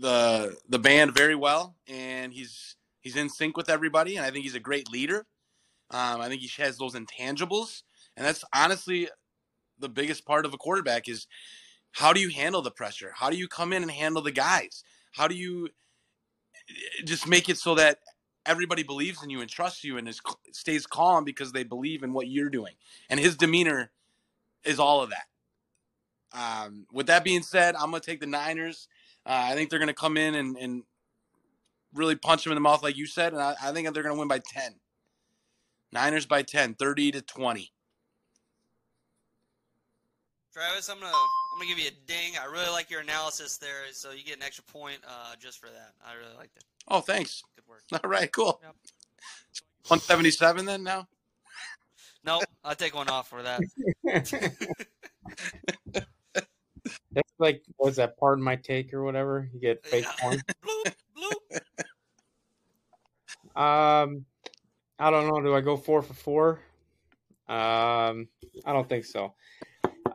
[0.00, 4.44] the the band very well and he's he's in sync with everybody and I think
[4.44, 5.26] he's a great leader.
[5.90, 7.82] Um, I think he has those intangibles,
[8.16, 9.08] and that's honestly
[9.78, 11.26] the biggest part of a quarterback is
[11.92, 13.12] how do you handle the pressure?
[13.14, 14.84] How do you come in and handle the guys?
[15.12, 15.68] How do you
[16.68, 18.00] eh, just make it so that
[18.48, 20.20] everybody believes in you and trusts you and is,
[20.52, 22.74] stays calm because they believe in what you're doing?
[23.10, 23.90] And his demeanor
[24.64, 25.26] is all of that.
[26.32, 28.88] Um, with that being said, I'm going to take the Niners.
[29.24, 30.82] Uh, I think they're going to come in and, and
[31.94, 34.14] really punch them in the mouth, like you said, and I, I think they're going
[34.14, 34.74] to win by 10.
[35.92, 37.72] Niners by 10, 30 to 20.
[40.52, 41.12] Travis, I'm gonna
[41.58, 42.34] I'm gonna give you a ding.
[42.40, 45.66] I really like your analysis there, so you get an extra point uh, just for
[45.66, 45.90] that.
[46.06, 46.62] I really liked it.
[46.86, 47.42] Oh, thanks.
[47.56, 47.82] Good work.
[48.04, 48.60] All right, cool.
[48.62, 48.76] Yep.
[49.88, 51.08] 177 then now?
[52.24, 53.60] No, I'll take one off for that.
[57.10, 58.16] That's like what's that?
[58.18, 59.50] Pardon my take or whatever.
[59.52, 60.40] You get fake porn.
[60.64, 60.94] bloop,
[63.56, 63.60] bloop.
[63.60, 64.24] Um,
[65.00, 65.42] I don't know.
[65.42, 66.60] Do I go four for four?
[67.48, 68.28] Um,
[68.64, 69.34] I don't think so.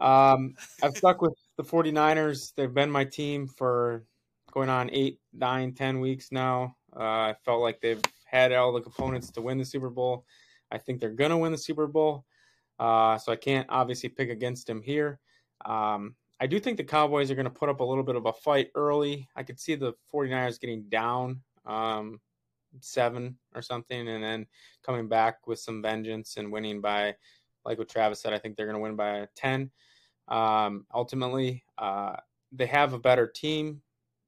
[0.02, 2.54] Um, I've stuck with the 49ers.
[2.56, 4.04] They've been my team for
[4.52, 6.76] going on eight, nine, ten weeks now.
[6.96, 10.26] Uh, I felt like they've had all the components to win the Super Bowl.
[10.72, 12.26] I think they're going to win the Super Bowl.
[12.80, 15.20] Uh, so I can't obviously pick against them here.
[15.66, 18.26] Um, I do think the Cowboys are going to put up a little bit of
[18.26, 19.28] a fight early.
[19.36, 22.20] I could see the 49ers getting down um,
[22.82, 24.46] seven or something and then
[24.84, 27.16] coming back with some vengeance and winning by,
[27.66, 29.72] like what Travis said, I think they're going to win by 10.
[30.28, 32.16] Um, ultimately, uh,
[32.52, 33.82] they have a better team.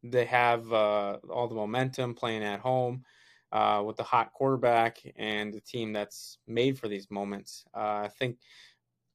[0.04, 3.04] They have uh, all the momentum playing at home
[3.52, 7.66] uh, with the hot quarterback and the team that's made for these moments.
[7.74, 8.38] Uh, I think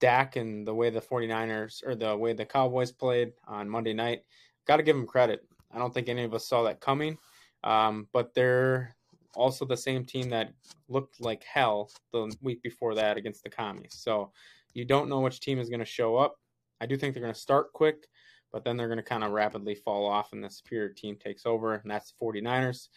[0.00, 4.22] Dak and the way the 49ers or the way the Cowboys played on Monday night,
[4.66, 5.46] got to give them credit.
[5.72, 7.18] I don't think any of us saw that coming,
[7.62, 8.96] um, but they're
[9.34, 10.52] also the same team that
[10.88, 13.94] looked like hell the week before that against the commies.
[13.96, 14.32] So
[14.74, 16.36] you don't know which team is going to show up.
[16.80, 18.06] I do think they're going to start quick,
[18.52, 21.46] but then they're going to kind of rapidly fall off and the superior team takes
[21.46, 22.88] over, and that's the 49ers,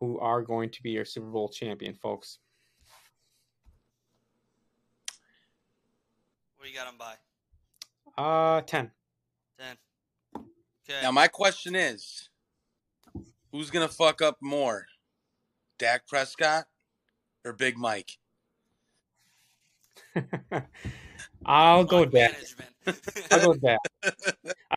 [0.00, 2.38] who are going to be your Super Bowl champion, folks.
[6.56, 7.14] What do you got them by?
[8.22, 8.90] Uh, 10.
[9.58, 9.76] Ten.
[10.88, 11.02] Okay.
[11.02, 12.28] Now, my question is
[13.50, 14.86] who's going to fuck up more?
[15.78, 16.64] Dak Prescott
[17.44, 18.18] or Big Mike?
[21.46, 22.36] I'll go Clock Dak.
[23.30, 23.78] I'll go Dak.
[24.04, 24.10] I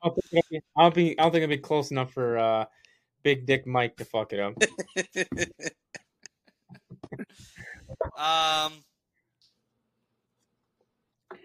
[0.04, 1.20] don't think it'll be, I'll be.
[1.20, 2.66] I don't think it'll be close enough for uh,
[3.24, 4.54] Big Dick Mike to fuck it up.
[8.18, 8.74] um,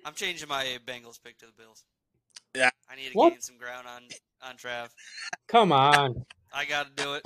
[0.04, 1.84] I'm changing my Bengals pick to the Bills.
[2.54, 2.70] Yeah.
[2.88, 3.30] I need to What?
[3.32, 4.02] gain some ground on
[4.42, 4.88] on Trav.
[5.48, 6.24] Come on.
[6.52, 7.22] I got to do it.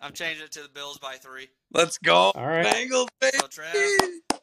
[0.00, 1.48] I'm changing it to the Bills by three.
[1.72, 2.32] Let's go.
[2.34, 2.66] All right.
[2.66, 3.38] Bengals, baby.
[3.40, 4.38] So Trav,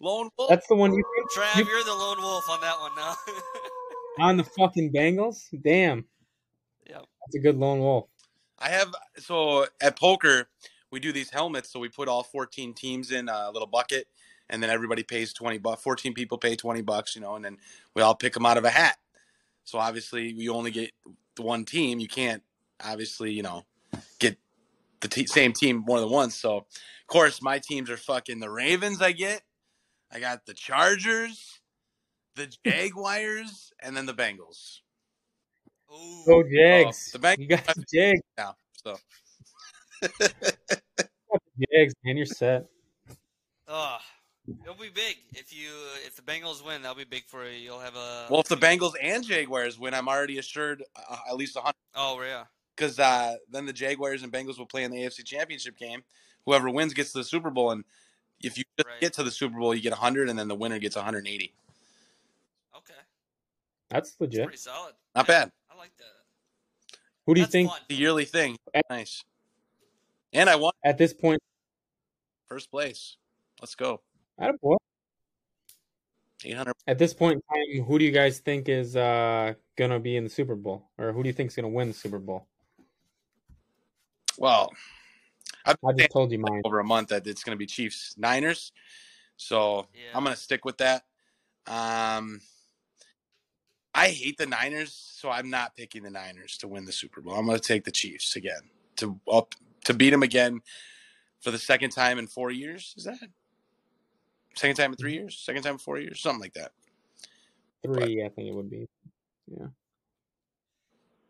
[0.00, 0.50] Lone Wolf.
[0.50, 3.14] That's the one you Trav, You- you're the lone wolf on that one now.
[4.20, 5.44] on the fucking Bengals.
[5.62, 6.04] Damn,
[6.88, 7.04] yep.
[7.20, 8.08] that's a good lone wolf.
[8.58, 10.48] I have so at poker
[10.90, 14.06] we do these helmets, so we put all 14 teams in a little bucket,
[14.50, 15.82] and then everybody pays 20 bucks.
[15.82, 17.56] 14 people pay 20 bucks, you know, and then
[17.94, 18.98] we all pick them out of a hat.
[19.64, 20.90] So obviously, you only get
[21.34, 21.98] the one team.
[21.98, 22.42] You can't
[22.84, 23.64] obviously, you know,
[24.18, 24.36] get
[25.02, 26.34] the te- same team more than once.
[26.34, 26.64] So of
[27.06, 29.02] course, my teams are fucking the Ravens.
[29.02, 29.42] I get,
[30.10, 31.60] I got the Chargers,
[32.36, 34.78] the Jaguars, and then the Bengals.
[35.92, 36.24] Ooh.
[36.26, 37.12] Go Jags.
[37.12, 38.22] the Bengals- you got the Jags.
[38.38, 38.96] Now, so
[41.72, 42.66] Jags, man, you're set.
[43.68, 43.98] Oh,
[44.62, 45.70] It'll be big if you
[46.04, 46.82] if the Bengals win.
[46.82, 47.56] That'll be big for you.
[47.58, 51.36] You'll have a Well, if the Bengals and Jaguars win, I'm already assured uh, at
[51.36, 52.44] least a 100 oh yeah
[52.76, 56.02] because uh, then the Jaguars and Bengals will play in the AFC Championship game.
[56.46, 57.84] Whoever wins gets to the Super Bowl, and
[58.42, 59.00] if you just Right.
[59.00, 61.52] get to the Super Bowl, you get 100, and then the winner gets 180.
[62.76, 62.94] okay
[63.90, 64.44] That's That's legit.
[64.44, 64.94] pretty solid.
[65.14, 65.52] Not Yeah, bad.
[65.70, 66.98] I like that.
[67.26, 67.80] Who do you think fun.
[67.88, 68.56] The yearly thing,
[68.90, 69.22] nice.
[70.32, 71.40] And I won at this point?
[72.48, 73.16] first place.
[73.60, 74.02] Let's go.
[74.40, 74.76] Attaboy.
[76.44, 76.72] 800.
[76.86, 80.24] At this point in time, who do you guys think is uh, gonna be in
[80.24, 82.48] the Super Bowl, or who do you think is gonna win the Super Bowl?
[84.38, 84.70] Well,
[85.64, 86.62] I've I just told you mine.
[86.64, 88.72] over a month that it's going to be Chiefs Niners,
[89.36, 90.16] so Yeah.
[90.16, 91.02] I'm going to stick with that.
[91.66, 92.40] Um,
[93.94, 97.34] I hate the Niners, so I'm not picking the Niners to win the Super Bowl.
[97.34, 98.62] I'm going to take the Chiefs again
[98.96, 99.54] to up
[99.84, 100.60] to beat them again
[101.40, 102.94] for the second time in four years.
[102.96, 103.18] Is that
[104.54, 105.38] second time in three years?
[105.38, 106.20] Second time in four years?
[106.20, 106.72] Something like that.
[107.84, 108.88] Three, I think it would be.
[109.48, 109.66] Yeah.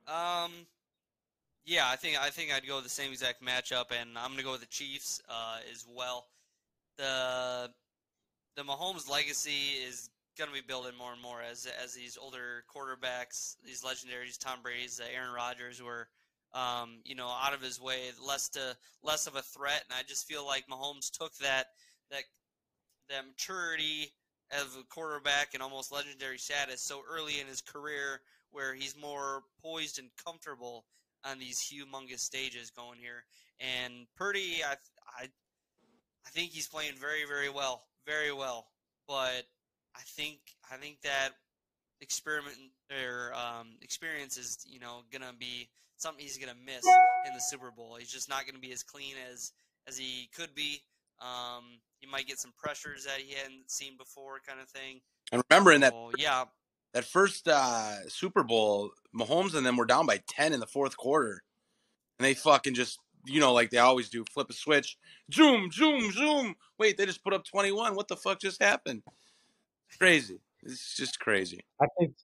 [0.07, 0.53] Um,
[1.65, 4.53] yeah, I think I think I'd go the same exact matchup, and I'm gonna go
[4.53, 6.27] with the Chiefs uh, as well.
[6.99, 7.71] The
[8.57, 13.57] the Mahomes legacy is gonna be building more and more as as these older quarterbacks,
[13.65, 16.09] these legendaries, Tom Brady's, uh, Aaron Rodgers, were
[16.53, 20.03] um, you know out of his way, less to less of a threat, and I
[20.03, 21.67] just feel like Mahomes took that
[22.11, 22.25] that
[23.09, 24.13] that maturity
[24.51, 29.45] of a quarterback and almost legendary status so early in his career where he's more
[29.63, 30.85] poised and comfortable
[31.25, 33.25] on these humongous stages going here.
[33.61, 34.75] And Purdy, I,
[35.21, 38.67] I, I think he's playing very, very well, very well.
[39.07, 39.45] But
[39.95, 40.39] I think,
[40.71, 41.31] I think that
[42.01, 42.57] experiment
[42.91, 46.85] or um, experience is, you know, gonna be something he's gonna miss
[47.27, 47.97] in the Super Bowl.
[47.99, 49.53] He's just not gonna be as clean as
[49.89, 50.83] as he could be.
[51.21, 55.01] Um, he might get some pressures that he hadn't seen before, kind of thing.
[55.31, 56.45] And remember in that So, yeah,
[56.95, 60.97] that first uh, Super Bowl, Mahomes and them were down by ten in the fourth
[60.97, 61.43] quarter,
[62.19, 64.99] and they fucking just you know like they always do, flip a switch,
[65.33, 66.55] zoom, zoom, zoom.
[66.79, 67.95] Wait, they just put up twenty one.
[67.95, 69.03] What the fuck just happened?
[69.99, 70.41] Crazy.
[70.63, 71.61] It's just crazy.
[71.81, 72.15] I think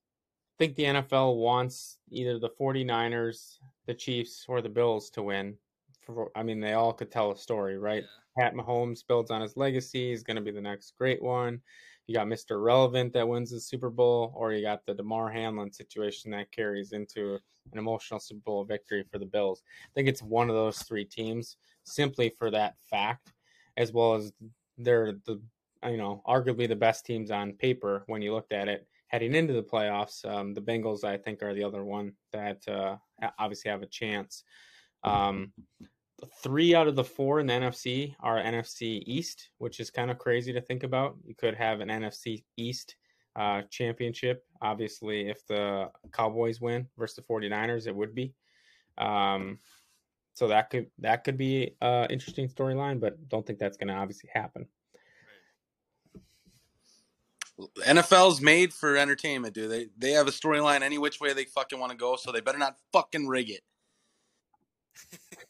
[0.58, 5.56] think the NFL wants either the 49ers, the Chiefs, or the Bills to win.
[6.04, 8.04] For, I mean, they all could tell a story, right?
[8.38, 10.10] Pat Mahomes builds on his legacy.
[10.10, 11.60] He's going to be the next great one.
[12.08, 12.62] You got Mr.
[12.62, 16.92] Relevant that wins the Super Bowl, or you got the Damar Hamlin situation that carries
[16.92, 17.34] into
[17.72, 19.62] an emotional Super Bowl victory for the Bills.
[19.84, 23.32] I think it's one of those three teams simply for that fact,
[23.76, 24.32] as well as
[24.78, 25.40] they're the
[25.84, 29.52] you know arguably the best teams on paper when you looked at it heading into
[29.52, 30.24] the playoffs.
[30.24, 32.96] Um, the Bengals, I think, are the other one that uh,
[33.38, 34.44] obviously have a chance.
[35.04, 35.52] Um,
[36.42, 40.18] three out of the four in the NFC are NFC East, which is kind of
[40.18, 41.16] crazy to think about.
[41.24, 42.96] You could have an NFC East
[43.36, 44.44] uh, championship.
[44.60, 48.34] Obviously, if the Cowboys win versus the 49ers, it would be.
[48.96, 49.58] Um,
[50.34, 53.94] so that could that could be an interesting storyline, but don't think that's going to
[53.94, 54.66] obviously happen.
[57.84, 59.70] NFL's made for entertainment, dude.
[59.70, 62.40] They they have a storyline any which way they fucking want to go, so they
[62.40, 63.62] better not fucking rig it.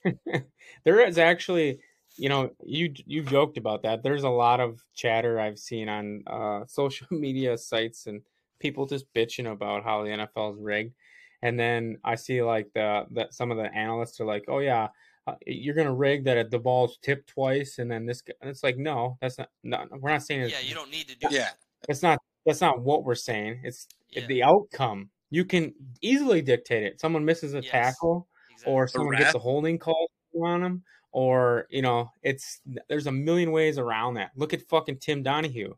[0.88, 1.80] there is actually,
[2.16, 4.02] you know, you you joked about that.
[4.02, 8.22] There's a lot of chatter I've seen on uh, social media sites and
[8.58, 10.94] people just bitching about how the NFL is rigged.
[11.42, 14.88] And then I see like the that some of the analysts are like, "Oh yeah,
[15.26, 18.78] uh, you're gonna rig that the ball's tipped twice, and then this." And it's like,
[18.78, 19.50] no, that's not.
[19.62, 20.48] No, we're not saying.
[20.48, 21.50] yeah, you don't need to do Yeah,
[21.86, 22.18] That's not.
[22.46, 23.60] That's not what we're saying.
[23.62, 23.88] It's
[24.26, 25.10] the outcome.
[25.28, 26.98] You can easily dictate it.
[26.98, 28.26] Someone misses a Yes, tackle,
[28.64, 30.08] or someone gets a holding call
[30.44, 30.82] on them,
[31.12, 34.30] or you know, it's there's a million ways around that.
[34.36, 35.72] Look at fucking Tim Donaghy.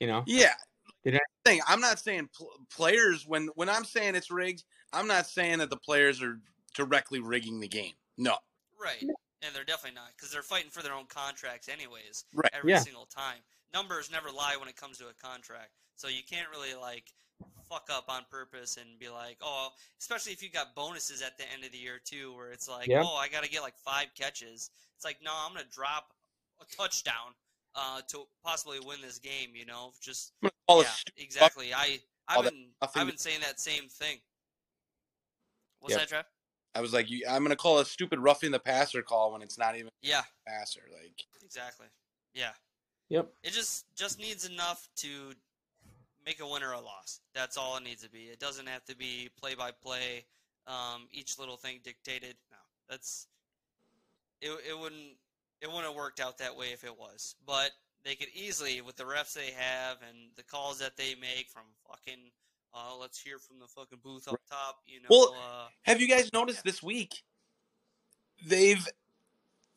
[0.00, 0.54] You know, Yeah.
[1.04, 5.06] Did I- Thing, I'm not saying pl- players when when I'm saying it's rigged, I'm
[5.06, 6.38] not saying that the players are
[6.74, 7.94] directly rigging the game.
[8.18, 8.36] No.
[8.78, 9.00] Right.
[9.42, 12.26] And they're definitely not because they're fighting for their own contracts anyways.
[12.34, 12.50] Right.
[12.52, 12.80] Every Yeah.
[12.80, 13.38] single time.
[13.72, 15.70] Numbers never lie when it comes to a contract.
[15.96, 17.12] So you can't really like
[17.68, 19.68] fuck up on purpose and be like, oh,
[19.98, 22.88] especially if you got bonuses at the end of the year too, where it's like,
[22.88, 23.02] Yeah.
[23.04, 24.70] oh, I got to get like five catches.
[24.96, 26.12] It's like, no, I'm gonna drop
[26.60, 27.34] a touchdown
[27.74, 29.50] uh, to possibly win this game.
[29.54, 30.84] You know, just yeah,
[31.16, 31.72] exactly.
[31.72, 34.18] I I've been I've been saying that same thing.
[35.80, 36.00] What's Yep.
[36.00, 36.24] that, Trev?
[36.74, 39.76] I was like, I'm gonna call a stupid roughing the passer call when it's not
[39.76, 40.22] even Yeah.
[40.46, 40.82] passer.
[40.92, 41.86] Like, Exactly.
[42.34, 42.52] Yeah.
[43.08, 43.32] Yep.
[43.42, 45.32] It just just needs enough to
[46.24, 47.20] make a win or a loss.
[47.34, 48.24] That's all it needs to be.
[48.24, 50.24] It doesn't have to be play by play,
[50.66, 52.36] um, each little thing dictated.
[52.50, 52.58] No,
[52.88, 53.26] that's
[54.40, 54.50] it.
[54.68, 55.16] It wouldn't
[55.60, 57.34] it wouldn't have worked out that way if it was.
[57.46, 57.72] But
[58.04, 61.64] they could easily, with the refs they have and the calls that they make from
[61.88, 62.30] fucking.
[62.72, 64.78] Uh, let's hear from the fucking booth up top.
[64.86, 65.08] You know.
[65.10, 67.22] Well, uh, have you guys noticed this week?
[68.46, 68.86] They've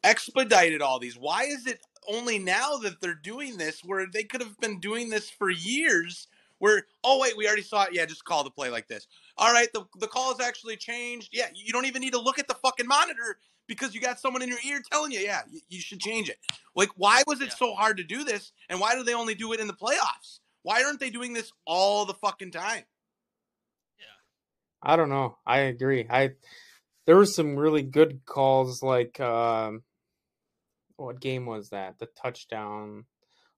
[0.03, 1.17] expedited all these.
[1.17, 5.09] Why is it only now that they're doing this where they could have been doing
[5.09, 6.27] this for years?
[6.63, 7.89] Where oh wait, we already saw it.
[7.91, 9.05] Yeah, just call the play like this.
[9.37, 11.27] All right, the the call has actually changed.
[11.33, 13.37] Yeah, you don't even need to look at the fucking monitor
[13.67, 16.37] because you got someone in your ear telling you, yeah, you, you should change it.
[16.73, 18.53] Like, why was it so hard to do this?
[18.69, 20.39] And why do they only do it in the playoffs?
[20.61, 22.83] Why aren't they doing this all the fucking time?
[23.99, 24.15] Yeah,
[24.81, 25.39] I don't know.
[25.45, 26.07] I agree.
[26.09, 26.29] I
[27.05, 29.83] there were some really good calls like um
[30.95, 31.99] what game was that?
[31.99, 33.03] The touchdown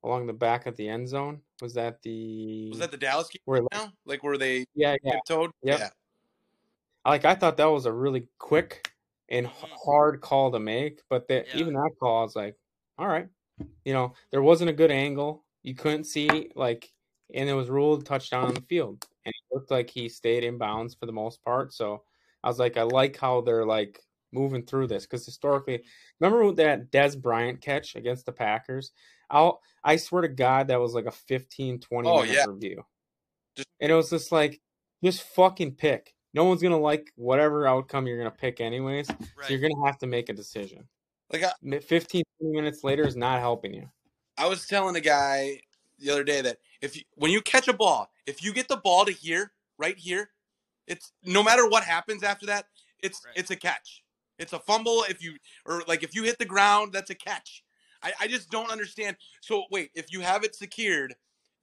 [0.05, 1.41] along the back of the end zone?
[1.61, 3.91] Was that the Was that the Dallas game where now?
[4.05, 5.13] Like, were they Yeah, yeah.
[5.13, 5.51] tiptoed?
[5.63, 5.79] Yep.
[5.79, 5.89] Yeah.
[7.05, 8.91] Like I thought that was a really quick
[9.29, 9.67] and hmm.
[9.85, 12.55] hard call to make, but that even that call I was like,
[12.97, 13.27] all right.
[13.83, 15.43] You know, there wasn't a good angle.
[15.63, 16.91] You couldn't see like
[17.33, 19.05] and it was ruled touchdown on the field.
[19.25, 21.73] And it looked like he stayed in bounds for the most part.
[21.73, 22.03] So
[22.43, 23.99] I was like, I like how they're like
[24.31, 25.83] moving through this because historically,
[26.19, 28.91] remember that Dez Bryant catch against the Packers?
[29.29, 32.45] I'll I swear to God, that was like a 15, 20 Oh, minute yeah.
[32.47, 32.83] review.
[33.79, 34.59] and it was just like,
[35.03, 36.13] just fucking pick.
[36.33, 39.07] No one's gonna like whatever outcome you're gonna pick, anyways.
[39.07, 39.15] So
[39.49, 40.87] you're gonna have to make a decision.
[41.31, 43.89] Like I, 15 20 minutes later is not helping you.
[44.37, 45.61] I was telling a guy
[45.99, 48.77] the other day that if you, when you catch a ball, if you get the
[48.77, 50.31] ball to here, right here,
[50.87, 52.65] it's no matter what happens after that,
[53.01, 54.03] it's it's a catch.
[54.37, 57.63] It's a fumble if you or like if you hit the ground, that's a catch.
[58.05, 59.17] I, I just don't understand.
[59.41, 61.15] So wait, if you have it secured,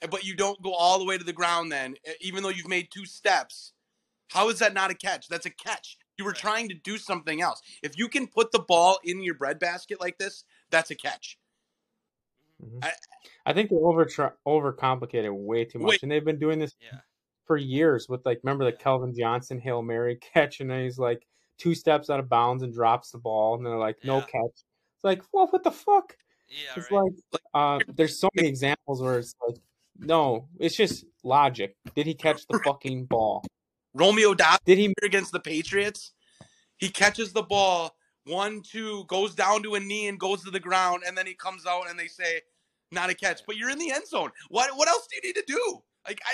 [0.03, 2.49] eh, but you don't go all the way to the ground, then eh, even though
[2.49, 3.73] you've made two steps,
[4.29, 5.29] how is that not a catch?
[5.29, 5.97] That's a catch.
[6.19, 7.63] You were trying to do something else.
[7.83, 11.39] If you can put the ball in your breadbasket like this, that's a catch.
[12.63, 12.85] Mhm.
[12.85, 12.93] I-
[13.47, 16.03] I think they over overcomplicate it way too much, Wait.
[16.03, 17.01] and they've been doing this Yeah.
[17.45, 18.09] for years.
[18.09, 21.27] With like, remember the Calvin Johnson hail mary catch, and then he's like
[21.59, 24.27] two steps out of bounds and drops the ball, and they're like, no Yeah.
[24.27, 24.65] catch.
[24.95, 26.17] It's like, well, what the fuck?
[26.53, 27.13] Yeah, It's right.
[27.33, 29.57] like, uh, there's so many examples where it's like,
[29.99, 31.77] no, it's just logic.
[31.95, 33.45] Did he catch the fucking ball?
[33.95, 34.93] Romeo Doubs Did he?
[35.03, 36.13] against the Patriots,
[36.77, 40.61] he catches the ball, one, two, goes down to a knee and goes to the
[40.61, 42.41] ground, and then he comes out and they say,
[42.91, 43.41] not a catch.
[43.47, 44.31] But you're in the end zone.
[44.49, 45.83] What what else do you need to do?
[46.07, 46.33] Like I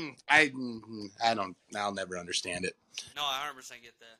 [0.00, 2.74] mm, I, mm, I don't I'll never understand it.
[3.14, 4.18] No, I 100% get that.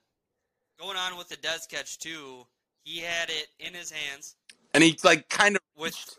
[0.78, 2.46] Going on with the Dez catch too,
[2.82, 4.36] he had it in his hands
[4.74, 6.18] And he like kind of with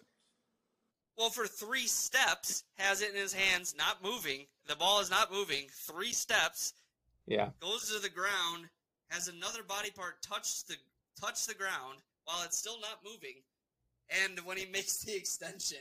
[1.17, 4.45] well for three steps has it in his hands not moving.
[4.67, 5.65] The ball is not moving.
[5.71, 6.73] Three steps.
[7.27, 8.69] Yeah, goes to the ground.
[9.09, 10.75] Has another body part touch the
[11.19, 13.35] touch the ground while it's still not moving.
[14.23, 15.79] And when he makes the extension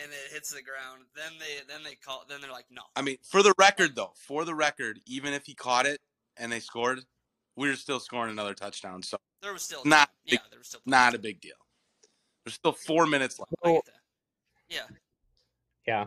[0.00, 2.82] and it hits the ground then they then they call then they're like no.
[2.96, 6.00] I mean, for the record though, for the record, even if he caught it
[6.36, 7.00] and they scored,
[7.56, 9.02] we were still scoring another touchdown.
[9.02, 10.14] So there was still Not time.
[10.24, 11.56] yeah big- there was still not a big deal.
[12.44, 13.52] There's still four minutes left.
[13.64, 13.92] I get that.
[14.68, 14.96] yeah
[15.86, 16.04] yeah.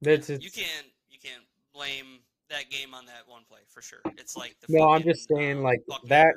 [0.00, 2.20] That's it's, you can't you can't blame
[2.50, 4.00] that game on that one play for sure.
[4.16, 6.34] It's like the No, I'm just saying, uh, like, Buckner- that-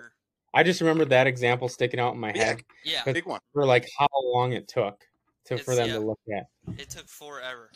[0.53, 2.43] I just remember that example sticking out in my Yeah.
[2.43, 3.39] head Yeah, But- Big one.
[3.53, 5.07] for like how long it took
[5.45, 5.93] to for them yeah.
[5.93, 6.47] to look at.
[6.79, 7.71] it took forever.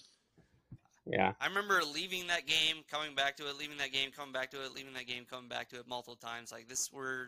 [1.07, 4.49] Yeah, I remember leaving that game, coming back to it, leaving that game, coming back
[4.51, 6.51] to it, leaving that game, coming back to it multiple times.
[6.51, 7.27] Like this, we're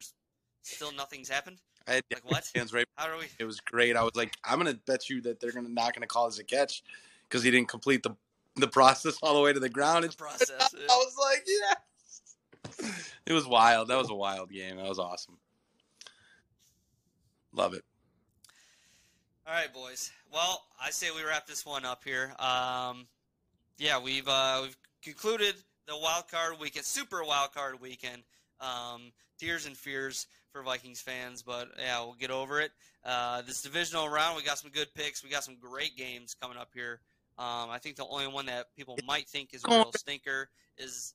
[0.67, 1.57] still nothing's happened.
[1.87, 2.51] I had Like what?
[2.53, 2.85] hands right.
[2.95, 3.25] How do we?
[3.39, 3.95] It was great.
[3.95, 6.43] I was like, I'm gonna bet you that they're gonna not gonna call this a
[6.43, 6.83] catch
[7.23, 8.15] because he didn't complete the
[8.55, 10.03] the process all the way to the ground.
[10.03, 10.49] The process.
[10.89, 12.91] I was like, yeah.
[13.25, 13.87] It was wild.
[13.87, 14.77] That was a wild game.
[14.77, 15.37] That was awesome.
[17.53, 17.83] Love it.
[19.45, 20.11] All right, boys.
[20.31, 22.33] Well, I say we wrap this one up here.
[22.39, 23.07] Um,
[23.77, 25.55] yeah, we've uh, we've concluded
[25.87, 28.23] the wild card weekend, super wild card weekend.
[28.59, 32.71] Um, tears and fears for Vikings fans, but yeah, we'll get over it.
[33.03, 35.23] Uh, this divisional round, we got some good picks.
[35.23, 37.01] We got some great games coming up here.
[37.37, 41.13] Um, I think the only one that people might think is a real stinker is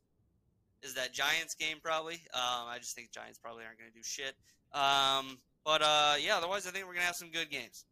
[0.83, 2.15] is that Giants game probably.
[2.35, 4.35] Um, I just think Giants probably aren't going to do shit.
[4.73, 7.85] Um, but uh, yeah, otherwise I think we're going to have some good games.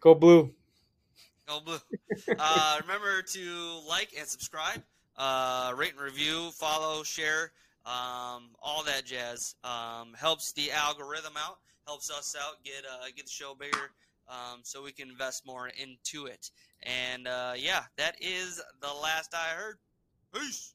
[0.00, 0.50] go blue.
[1.46, 1.78] Go blue.
[2.38, 4.82] uh, remember to like and subscribe,
[5.16, 7.52] uh, rate and review, follow, share,
[7.88, 9.54] um, all that jazz.
[9.64, 13.90] Um, helps the algorithm out, helps us out, get uh, get the show bigger,
[14.28, 16.50] um, so we can invest more into it.
[16.82, 19.78] And uh, yeah, that is the last I heard.
[20.34, 20.74] Peace.